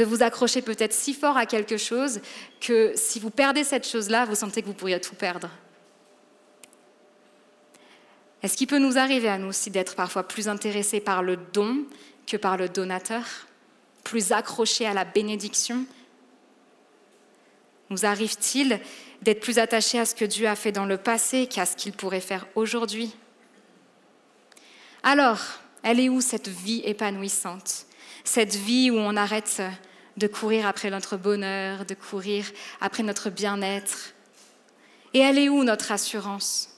De 0.00 0.06
vous 0.06 0.22
accrocher 0.22 0.62
peut-être 0.62 0.94
si 0.94 1.12
fort 1.12 1.36
à 1.36 1.44
quelque 1.44 1.76
chose 1.76 2.22
que 2.58 2.94
si 2.96 3.20
vous 3.20 3.28
perdez 3.28 3.64
cette 3.64 3.86
chose-là, 3.86 4.24
vous 4.24 4.34
sentez 4.34 4.62
que 4.62 4.66
vous 4.66 4.72
pourriez 4.72 4.98
tout 4.98 5.14
perdre. 5.14 5.50
Est-ce 8.42 8.56
qu'il 8.56 8.66
peut 8.66 8.78
nous 8.78 8.96
arriver 8.96 9.28
à 9.28 9.36
nous 9.36 9.48
aussi 9.48 9.70
d'être 9.70 9.96
parfois 9.96 10.26
plus 10.26 10.48
intéressés 10.48 11.00
par 11.00 11.22
le 11.22 11.36
don 11.36 11.84
que 12.26 12.38
par 12.38 12.56
le 12.56 12.70
donateur 12.70 13.26
Plus 14.02 14.32
accrochés 14.32 14.86
à 14.86 14.94
la 14.94 15.04
bénédiction? 15.04 15.84
Nous 17.90 18.06
arrive-t-il 18.06 18.80
d'être 19.20 19.40
plus 19.40 19.58
attachés 19.58 19.98
à 19.98 20.06
ce 20.06 20.14
que 20.14 20.24
Dieu 20.24 20.48
a 20.48 20.56
fait 20.56 20.72
dans 20.72 20.86
le 20.86 20.96
passé 20.96 21.46
qu'à 21.46 21.66
ce 21.66 21.76
qu'il 21.76 21.92
pourrait 21.92 22.22
faire 22.22 22.46
aujourd'hui? 22.54 23.14
Alors, 25.02 25.40
elle 25.82 26.00
est 26.00 26.08
où 26.08 26.22
cette 26.22 26.48
vie 26.48 26.80
épanouissante 26.86 27.84
Cette 28.24 28.56
vie 28.56 28.90
où 28.90 28.96
on 28.96 29.14
arrête 29.14 29.62
de 30.16 30.26
courir 30.26 30.66
après 30.66 30.90
notre 30.90 31.16
bonheur, 31.16 31.84
de 31.84 31.94
courir 31.94 32.44
après 32.80 33.02
notre 33.02 33.30
bien-être. 33.30 34.14
Et 35.14 35.20
elle 35.20 35.38
est 35.38 35.48
où 35.48 35.64
notre 35.64 35.92
assurance? 35.92 36.68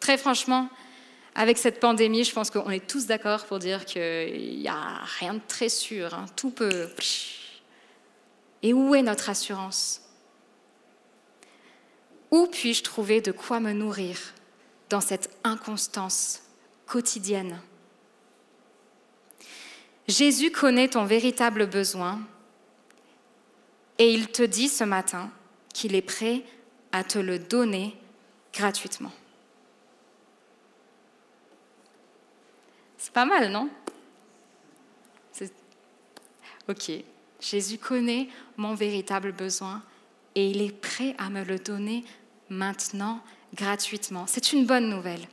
Très 0.00 0.18
franchement, 0.18 0.68
avec 1.34 1.58
cette 1.58 1.80
pandémie, 1.80 2.24
je 2.24 2.32
pense 2.32 2.50
qu'on 2.50 2.70
est 2.70 2.86
tous 2.86 3.06
d'accord 3.06 3.44
pour 3.44 3.58
dire 3.58 3.84
qu'il 3.84 4.60
n'y 4.60 4.68
a 4.68 5.00
rien 5.18 5.34
de 5.34 5.40
très 5.46 5.68
sûr. 5.68 6.14
Hein. 6.14 6.26
Tout 6.36 6.50
peut... 6.50 6.88
Et 8.62 8.72
où 8.72 8.94
est 8.94 9.02
notre 9.02 9.28
assurance? 9.28 10.00
Où 12.30 12.46
puis-je 12.46 12.82
trouver 12.82 13.20
de 13.20 13.32
quoi 13.32 13.60
me 13.60 13.72
nourrir 13.72 14.18
dans 14.88 15.00
cette 15.00 15.30
inconstance 15.44 16.42
quotidienne? 16.86 17.60
Jésus 20.08 20.50
connaît 20.50 20.88
ton 20.88 21.04
véritable 21.04 21.66
besoin 21.66 22.20
et 23.98 24.12
il 24.12 24.28
te 24.28 24.42
dit 24.42 24.68
ce 24.68 24.84
matin 24.84 25.30
qu'il 25.72 25.94
est 25.94 26.02
prêt 26.02 26.42
à 26.92 27.04
te 27.04 27.18
le 27.18 27.38
donner 27.38 27.96
gratuitement. 28.52 29.12
C'est 32.98 33.12
pas 33.12 33.24
mal, 33.24 33.50
non? 33.50 33.68
Ok, 36.68 36.90
Jésus 37.40 37.78
connaît 37.78 38.28
mon 38.56 38.74
véritable 38.74 39.30
besoin 39.30 39.82
et 40.34 40.50
il 40.50 40.60
est 40.60 40.72
prêt 40.72 41.14
à 41.16 41.30
me 41.30 41.44
le 41.44 41.60
donner 41.60 42.04
maintenant, 42.48 43.20
gratuitement. 43.54 44.26
C'est 44.26 44.52
une 44.52 44.66
bonne 44.66 44.88
nouvelle. 44.88 45.28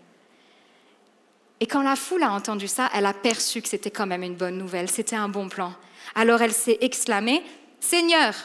Et 1.59 1.65
quand 1.65 1.81
la 1.81 1.95
foule 1.95 2.23
a 2.23 2.31
entendu 2.31 2.67
ça, 2.67 2.89
elle 2.93 3.07
a 3.07 3.13
perçu 3.13 3.61
que 3.61 3.67
c'était 3.67 3.89
quand 3.89 4.05
même 4.05 4.21
une 4.21 4.35
bonne 4.35 4.57
nouvelle, 4.57 4.89
c'était 4.89 5.15
un 5.15 5.29
bon 5.29 5.49
plan. 5.49 5.73
Alors 6.13 6.41
elle 6.41 6.53
s'est 6.53 6.77
exclamée, 6.81 7.41
Seigneur, 7.79 8.35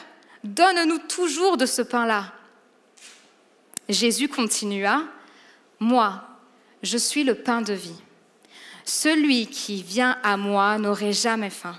donne-nous 0.43 0.99
toujours 0.99 1.57
de 1.57 1.65
ce 1.65 1.81
pain-là. 1.81 2.33
Jésus 3.87 4.27
continua, 4.27 5.03
Moi, 5.79 6.21
je 6.83 6.97
suis 6.97 7.23
le 7.23 7.35
pain 7.35 7.61
de 7.61 7.73
vie. 7.73 8.01
Celui 8.85 9.47
qui 9.47 9.83
vient 9.83 10.17
à 10.23 10.37
moi 10.37 10.77
n'aurait 10.77 11.13
jamais 11.13 11.49
faim, 11.49 11.77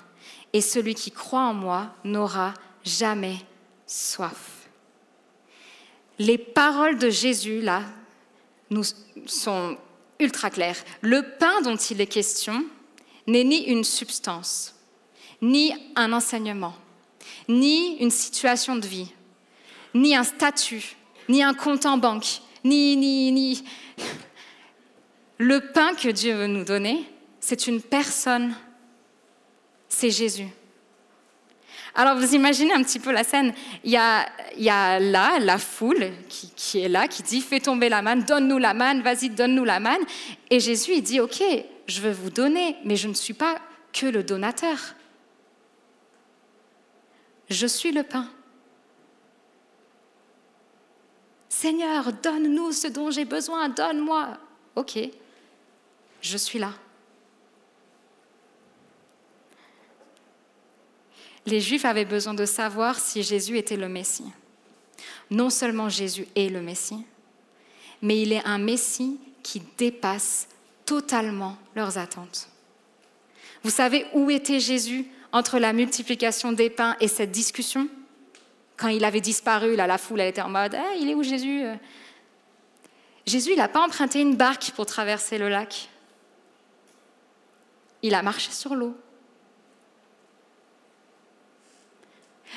et 0.52 0.60
celui 0.60 0.94
qui 0.94 1.10
croit 1.10 1.42
en 1.42 1.54
moi 1.54 1.94
n'aura 2.04 2.54
jamais 2.84 3.36
soif 3.86 4.60
les 6.20 6.36
paroles 6.36 6.98
de 6.98 7.08
Jésus, 7.08 7.62
là, 7.62 7.82
nous 8.68 8.82
sont 9.24 9.78
ultra 10.18 10.50
claires. 10.50 10.76
Le 11.00 11.22
pain 11.38 11.62
dont 11.62 11.76
il 11.76 11.98
est 11.98 12.06
question 12.06 12.62
n'est 13.26 13.42
ni 13.42 13.64
une 13.64 13.84
substance, 13.84 14.76
ni 15.40 15.72
un 15.96 16.12
enseignement, 16.12 16.74
ni 17.50 17.96
une 17.98 18.10
situation 18.10 18.76
de 18.76 18.86
vie, 18.86 19.12
ni 19.94 20.14
un 20.14 20.24
statut, 20.24 20.96
ni 21.28 21.42
un 21.42 21.52
compte 21.52 21.84
en 21.84 21.98
banque, 21.98 22.40
ni, 22.64 22.96
ni, 22.96 23.32
ni. 23.32 23.64
Le 25.38 25.60
pain 25.72 25.94
que 25.94 26.08
Dieu 26.08 26.34
veut 26.34 26.46
nous 26.46 26.64
donner, 26.64 27.04
c'est 27.40 27.66
une 27.66 27.80
personne, 27.80 28.54
c'est 29.88 30.10
Jésus. 30.10 30.48
Alors 31.94 32.16
vous 32.16 32.34
imaginez 32.34 32.72
un 32.72 32.82
petit 32.82 33.00
peu 33.00 33.10
la 33.10 33.24
scène. 33.24 33.52
Il 33.82 33.90
y 33.90 33.96
a, 33.96 35.00
là 35.00 35.38
la 35.40 35.58
foule 35.58 36.10
qui, 36.28 36.80
est 36.80 36.88
là, 36.88 37.08
qui 37.08 37.22
dit 37.22 37.40
Fais 37.40 37.58
tomber 37.58 37.88
la 37.88 38.00
manne, 38.00 38.22
donne-nous 38.22 38.58
la 38.58 38.74
manne, 38.74 39.02
vas-y, 39.02 39.30
donne-nous 39.30 39.64
la 39.64 39.80
manne. 39.80 40.02
Et 40.50 40.60
Jésus, 40.60 40.92
il 40.94 41.02
dit 41.02 41.20
Ok, 41.20 41.42
je 41.86 42.00
veux 42.00 42.12
vous 42.12 42.30
donner, 42.30 42.76
mais 42.84 42.94
je 42.94 43.08
ne 43.08 43.14
suis 43.14 43.34
pas 43.34 43.56
que 43.92 44.06
le 44.06 44.22
donateur. 44.22 44.78
Je 47.50 47.66
suis 47.66 47.92
le 47.92 48.02
pain. 48.04 48.28
Seigneur, 51.48 52.12
donne-nous 52.12 52.72
ce 52.72 52.88
dont 52.88 53.10
j'ai 53.10 53.24
besoin, 53.24 53.68
donne-moi. 53.68 54.38
Ok, 54.76 54.98
je 56.22 56.36
suis 56.36 56.58
là. 56.58 56.72
les 61.46 61.60
Juifs 61.60 61.84
avaient 61.84 62.04
besoin 62.04 62.34
de 62.34 62.44
savoir 62.44 62.98
si 62.98 63.22
Jésus 63.22 63.58
était 63.58 63.76
le 63.76 63.88
Messie. 63.88 64.30
Non 65.30 65.50
seulement 65.50 65.88
Jésus 65.88 66.26
est 66.36 66.48
le 66.48 66.60
Messie, 66.60 67.04
mais 68.02 68.22
il 68.22 68.32
est 68.32 68.44
un 68.44 68.58
Messie 68.58 69.18
qui 69.42 69.62
dépasse 69.76 70.48
totalement 70.84 71.56
leurs 71.74 71.98
attentes. 71.98 72.48
Vous 73.62 73.70
savez 73.70 74.06
où 74.14 74.30
était 74.30 74.60
Jésus 74.60 75.06
entre 75.32 75.58
la 75.58 75.72
multiplication 75.72 76.52
des 76.52 76.70
pains 76.70 76.96
et 77.00 77.08
cette 77.08 77.30
discussion 77.30 77.88
Quand 78.76 78.88
il 78.88 79.04
avait 79.04 79.20
disparu, 79.20 79.76
la 79.76 79.98
foule 79.98 80.20
elle 80.20 80.28
était 80.28 80.40
en 80.40 80.48
mode 80.48 80.74
eh, 80.74 80.98
Il 81.00 81.08
est 81.08 81.14
où 81.14 81.22
Jésus 81.22 81.64
Jésus, 83.26 83.52
il 83.52 83.58
n'a 83.58 83.68
pas 83.68 83.84
emprunté 83.84 84.20
une 84.20 84.34
barque 84.34 84.72
pour 84.74 84.86
traverser 84.86 85.38
le 85.38 85.48
lac. 85.48 85.88
Il 88.02 88.14
a 88.14 88.22
marché 88.22 88.50
sur 88.50 88.74
l'eau. 88.74 88.96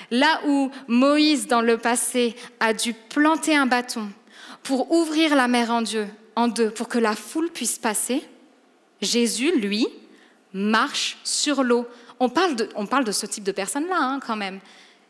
Là 0.10 0.42
où 0.48 0.72
Moïse, 0.88 1.48
dans 1.48 1.62
le 1.62 1.78
passé, 1.78 2.36
a 2.60 2.74
dû 2.74 2.94
planter 2.94 3.56
un 3.56 3.66
bâton 3.66 4.10
pour 4.64 4.92
ouvrir 4.92 5.36
la 5.36 5.48
mer 5.48 5.70
en, 5.70 5.82
Dieu, 5.82 6.08
en 6.36 6.48
deux, 6.48 6.72
pour 6.72 6.88
que 6.88 6.98
la 6.98 7.16
foule 7.16 7.52
puisse 7.52 7.78
passer, 7.78 8.24
Jésus, 9.02 9.52
lui, 9.60 9.88
marche 10.54 11.18
sur 11.24 11.64
l'eau. 11.64 11.86
On 12.19 12.30
parle, 12.30 12.56
de, 12.56 13.12
ce 13.12 13.26
type 13.26 13.43
de 13.43 13.52
personne-là, 13.52 13.97
hein, 13.99 14.19
quand 14.26 14.36
même. 14.36 14.60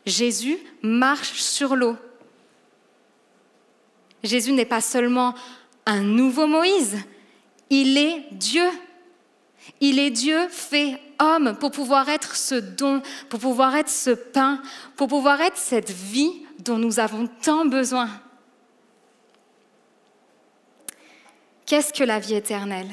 Jésus 0.06 0.58
marche 0.82 1.40
sur 1.40 1.76
l'eau. 1.76 1.96
Jésus 4.22 4.52
n'est 4.52 4.64
pas 4.64 4.80
seulement 4.80 5.34
un 5.86 6.00
nouveau 6.00 6.46
Moïse, 6.46 6.98
il 7.70 7.98
est 7.98 8.26
Dieu. 8.32 8.68
Il 9.80 9.98
est 9.98 10.10
Dieu 10.10 10.48
fait 10.48 11.00
homme 11.18 11.56
pour 11.58 11.70
pouvoir 11.70 12.08
être 12.08 12.36
ce 12.36 12.54
don, 12.54 13.02
pour 13.28 13.40
pouvoir 13.40 13.74
être 13.76 13.88
ce 13.88 14.10
pain, 14.10 14.60
pour 14.96 15.08
pouvoir 15.08 15.40
être 15.40 15.56
cette 15.56 15.90
vie 15.90 16.42
dont 16.58 16.78
nous 16.78 17.00
avons 17.00 17.26
tant 17.42 17.64
besoin. 17.64 18.08
Qu'est-ce 21.66 21.92
que 21.92 22.04
la 22.04 22.18
vie 22.18 22.34
éternelle? 22.34 22.90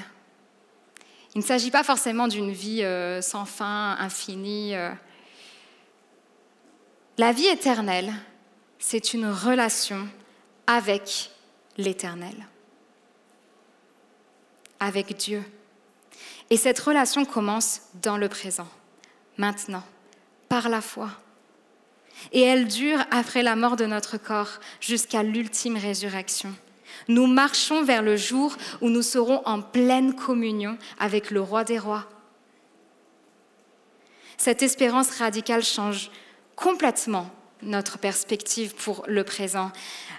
Il 1.34 1.40
ne 1.40 1.44
s'agit 1.44 1.72
pas 1.72 1.84
forcément 1.84 2.28
d'une 2.28 2.52
vie 2.52 2.84
euh, 2.84 3.22
sans 3.22 3.46
fin, 3.46 3.96
infinie. 4.00 4.76
Euh. 4.76 4.92
La 7.18 7.32
vie 7.32 7.48
éternelle, 7.48 8.14
c'est 8.80 9.14
une 9.14 9.28
relation 9.28 10.08
avec 10.68 11.32
l'éternel, 11.78 12.36
avec 14.80 15.16
Dieu. 15.16 15.44
Et 16.50 16.58
cette 16.58 16.80
relation 16.80 17.24
commence 17.24 17.84
dans 18.02 18.18
le 18.18 18.28
présent, 18.28 18.68
maintenant, 19.38 19.84
par 20.50 20.68
la 20.68 20.82
foi. 20.82 21.10
Et 22.34 22.42
elle 22.42 22.68
dure 22.68 23.00
après 23.10 23.42
la 23.42 23.56
mort 23.56 23.78
de 23.78 23.86
notre 23.86 24.18
corps 24.18 24.60
jusqu'à 24.82 25.24
l'ultime 25.24 25.78
résurrection. 25.78 26.54
Nous 27.08 27.28
marchons 27.28 27.84
vers 27.84 28.02
le 28.02 28.18
jour 28.18 28.56
où 28.82 28.90
nous 28.90 29.02
serons 29.02 29.42
en 29.46 29.62
pleine 29.62 30.16
communion 30.16 30.78
avec 31.00 31.32
le 31.32 31.42
roi 31.42 31.64
des 31.64 31.80
rois. 31.80 32.08
Cette 34.38 34.64
espérance 34.64 35.12
radicale 35.12 35.64
change 35.64 36.10
complètement 36.56 37.30
notre 37.62 37.98
perspective 37.98 38.76
pour 38.76 39.04
le 39.08 39.24
présent. 39.24 39.72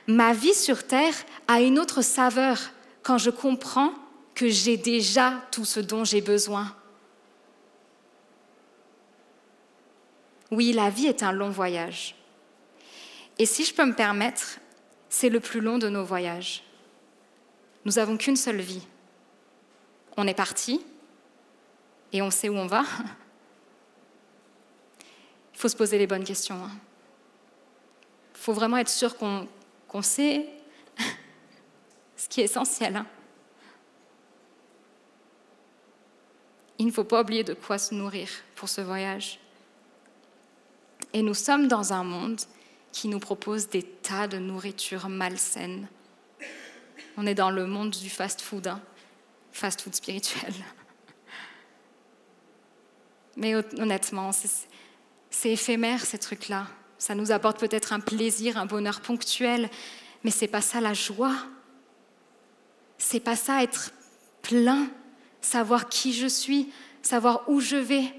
Ma 0.06 0.32
vie 0.32 0.54
sur 0.54 0.86
Terre 0.86 1.14
a 1.48 1.60
une 1.60 1.78
autre 1.78 2.02
saveur 2.02 2.58
quand 3.02 3.18
je 3.18 3.30
comprends 3.30 3.92
que 4.34 4.48
j'ai 4.48 4.76
déjà 4.76 5.34
tout 5.50 5.64
ce 5.64 5.80
dont 5.80 6.04
j'ai 6.04 6.20
besoin. 6.20 6.74
Oui, 10.50 10.72
la 10.72 10.90
vie 10.90 11.06
est 11.06 11.22
un 11.22 11.32
long 11.32 11.50
voyage. 11.50 12.14
Et 13.38 13.46
si 13.46 13.64
je 13.64 13.74
peux 13.74 13.86
me 13.86 13.94
permettre, 13.94 14.58
c'est 15.08 15.30
le 15.30 15.40
plus 15.40 15.60
long 15.60 15.78
de 15.78 15.88
nos 15.88 16.04
voyages. 16.04 16.62
Nous 17.84 17.92
n'avons 17.92 18.16
qu'une 18.16 18.36
seule 18.36 18.60
vie. 18.60 18.86
On 20.16 20.26
est 20.26 20.34
parti 20.34 20.84
et 22.12 22.22
on 22.22 22.30
sait 22.30 22.48
où 22.48 22.56
on 22.56 22.66
va. 22.66 22.84
Il 25.54 25.58
faut 25.58 25.68
se 25.68 25.76
poser 25.76 25.98
les 25.98 26.06
bonnes 26.06 26.24
questions. 26.24 26.56
Il 26.56 26.64
hein. 26.64 26.70
faut 28.34 28.52
vraiment 28.52 28.76
être 28.76 28.90
sûr 28.90 29.16
qu'on 29.16 30.02
sait 30.02 30.48
ce 32.16 32.28
qui 32.28 32.40
est 32.40 32.44
essentiel. 32.44 32.96
Hein. 32.96 33.06
il 36.82 36.86
ne 36.86 36.92
faut 36.92 37.04
pas 37.04 37.20
oublier 37.22 37.44
de 37.44 37.54
quoi 37.54 37.78
se 37.78 37.94
nourrir 37.94 38.28
pour 38.56 38.68
ce 38.68 38.80
voyage. 38.80 39.38
Et 41.12 41.22
nous 41.22 41.34
sommes 41.34 41.68
dans 41.68 41.92
un 41.92 42.02
monde 42.02 42.40
qui 42.90 43.06
nous 43.06 43.20
propose 43.20 43.68
des 43.68 43.84
tas 43.84 44.26
de 44.26 44.38
nourriture 44.38 45.08
malsaine. 45.08 45.86
On 47.16 47.26
est 47.26 47.34
dans 47.34 47.50
le 47.50 47.66
monde 47.66 47.90
du 47.90 48.08
fast-food, 48.08 48.66
hein. 48.66 48.80
fast-food 49.52 49.94
spirituel. 49.94 50.54
Mais 53.36 53.54
honnêtement, 53.54 54.30
c'est 55.30 55.50
éphémère 55.50 56.04
ces 56.04 56.18
trucs-là. 56.18 56.66
Ça 56.98 57.14
nous 57.14 57.32
apporte 57.32 57.58
peut-être 57.58 57.92
un 57.92 58.00
plaisir, 58.00 58.56
un 58.58 58.66
bonheur 58.66 59.00
ponctuel, 59.00 59.68
mais 60.22 60.30
c'est 60.30 60.48
pas 60.48 60.60
ça 60.60 60.80
la 60.80 60.94
joie. 60.94 61.36
C'est 62.98 63.20
pas 63.20 63.36
ça 63.36 63.62
être 63.62 63.92
plein 64.42 64.88
savoir 65.40 65.88
qui 65.88 66.12
je 66.12 66.26
suis, 66.26 66.72
savoir 67.02 67.48
où 67.48 67.60
je 67.60 67.76
vais. 67.76 68.14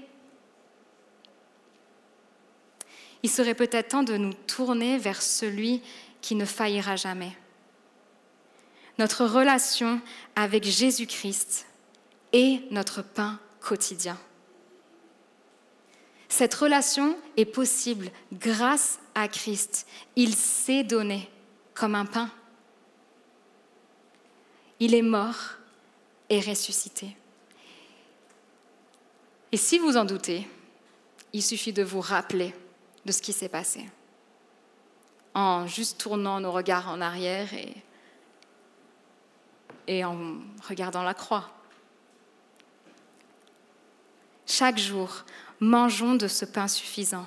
Il 3.22 3.30
serait 3.30 3.54
peut-être 3.54 3.88
temps 3.88 4.02
de 4.02 4.18
nous 4.18 4.34
tourner 4.34 4.98
vers 4.98 5.22
celui 5.22 5.80
qui 6.20 6.34
ne 6.34 6.44
faillira 6.44 6.96
jamais. 6.96 7.34
Notre 8.98 9.24
relation 9.24 10.00
avec 10.36 10.64
Jésus-Christ 10.64 11.66
est 12.32 12.70
notre 12.70 13.02
pain 13.02 13.38
quotidien. 13.60 14.18
Cette 16.28 16.54
relation 16.54 17.16
est 17.36 17.44
possible 17.44 18.10
grâce 18.32 18.98
à 19.14 19.28
Christ. 19.28 19.86
Il 20.16 20.34
s'est 20.34 20.84
donné 20.84 21.30
comme 21.74 21.94
un 21.94 22.06
pain. 22.06 22.30
Il 24.80 24.94
est 24.94 25.02
mort 25.02 25.56
est 26.28 26.40
ressuscité. 26.40 27.16
Et 29.52 29.56
si 29.56 29.78
vous 29.78 29.96
en 29.96 30.04
doutez, 30.04 30.48
il 31.32 31.42
suffit 31.42 31.72
de 31.72 31.82
vous 31.82 32.00
rappeler 32.00 32.54
de 33.04 33.12
ce 33.12 33.22
qui 33.22 33.32
s'est 33.32 33.48
passé, 33.48 33.88
en 35.34 35.66
juste 35.66 35.98
tournant 35.98 36.40
nos 36.40 36.52
regards 36.52 36.88
en 36.88 37.00
arrière 37.00 37.52
et, 37.54 37.74
et 39.86 40.04
en 40.04 40.16
regardant 40.68 41.02
la 41.02 41.14
croix. 41.14 41.50
Chaque 44.46 44.78
jour, 44.78 45.24
mangeons 45.60 46.14
de 46.14 46.28
ce 46.28 46.44
pain 46.44 46.68
suffisant. 46.68 47.26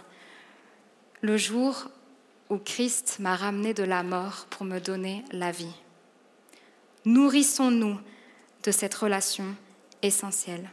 Le 1.22 1.38
jour 1.38 1.90
où 2.50 2.58
Christ 2.58 3.18
m'a 3.20 3.36
ramené 3.36 3.74
de 3.74 3.84
la 3.84 4.04
mort 4.04 4.46
pour 4.50 4.66
me 4.66 4.80
donner 4.80 5.26
la 5.32 5.52
vie. 5.52 5.74
Nourrissons-nous 7.06 8.00
de 8.64 8.72
cette 8.72 8.94
relation 8.96 9.56
essentielle. 10.02 10.70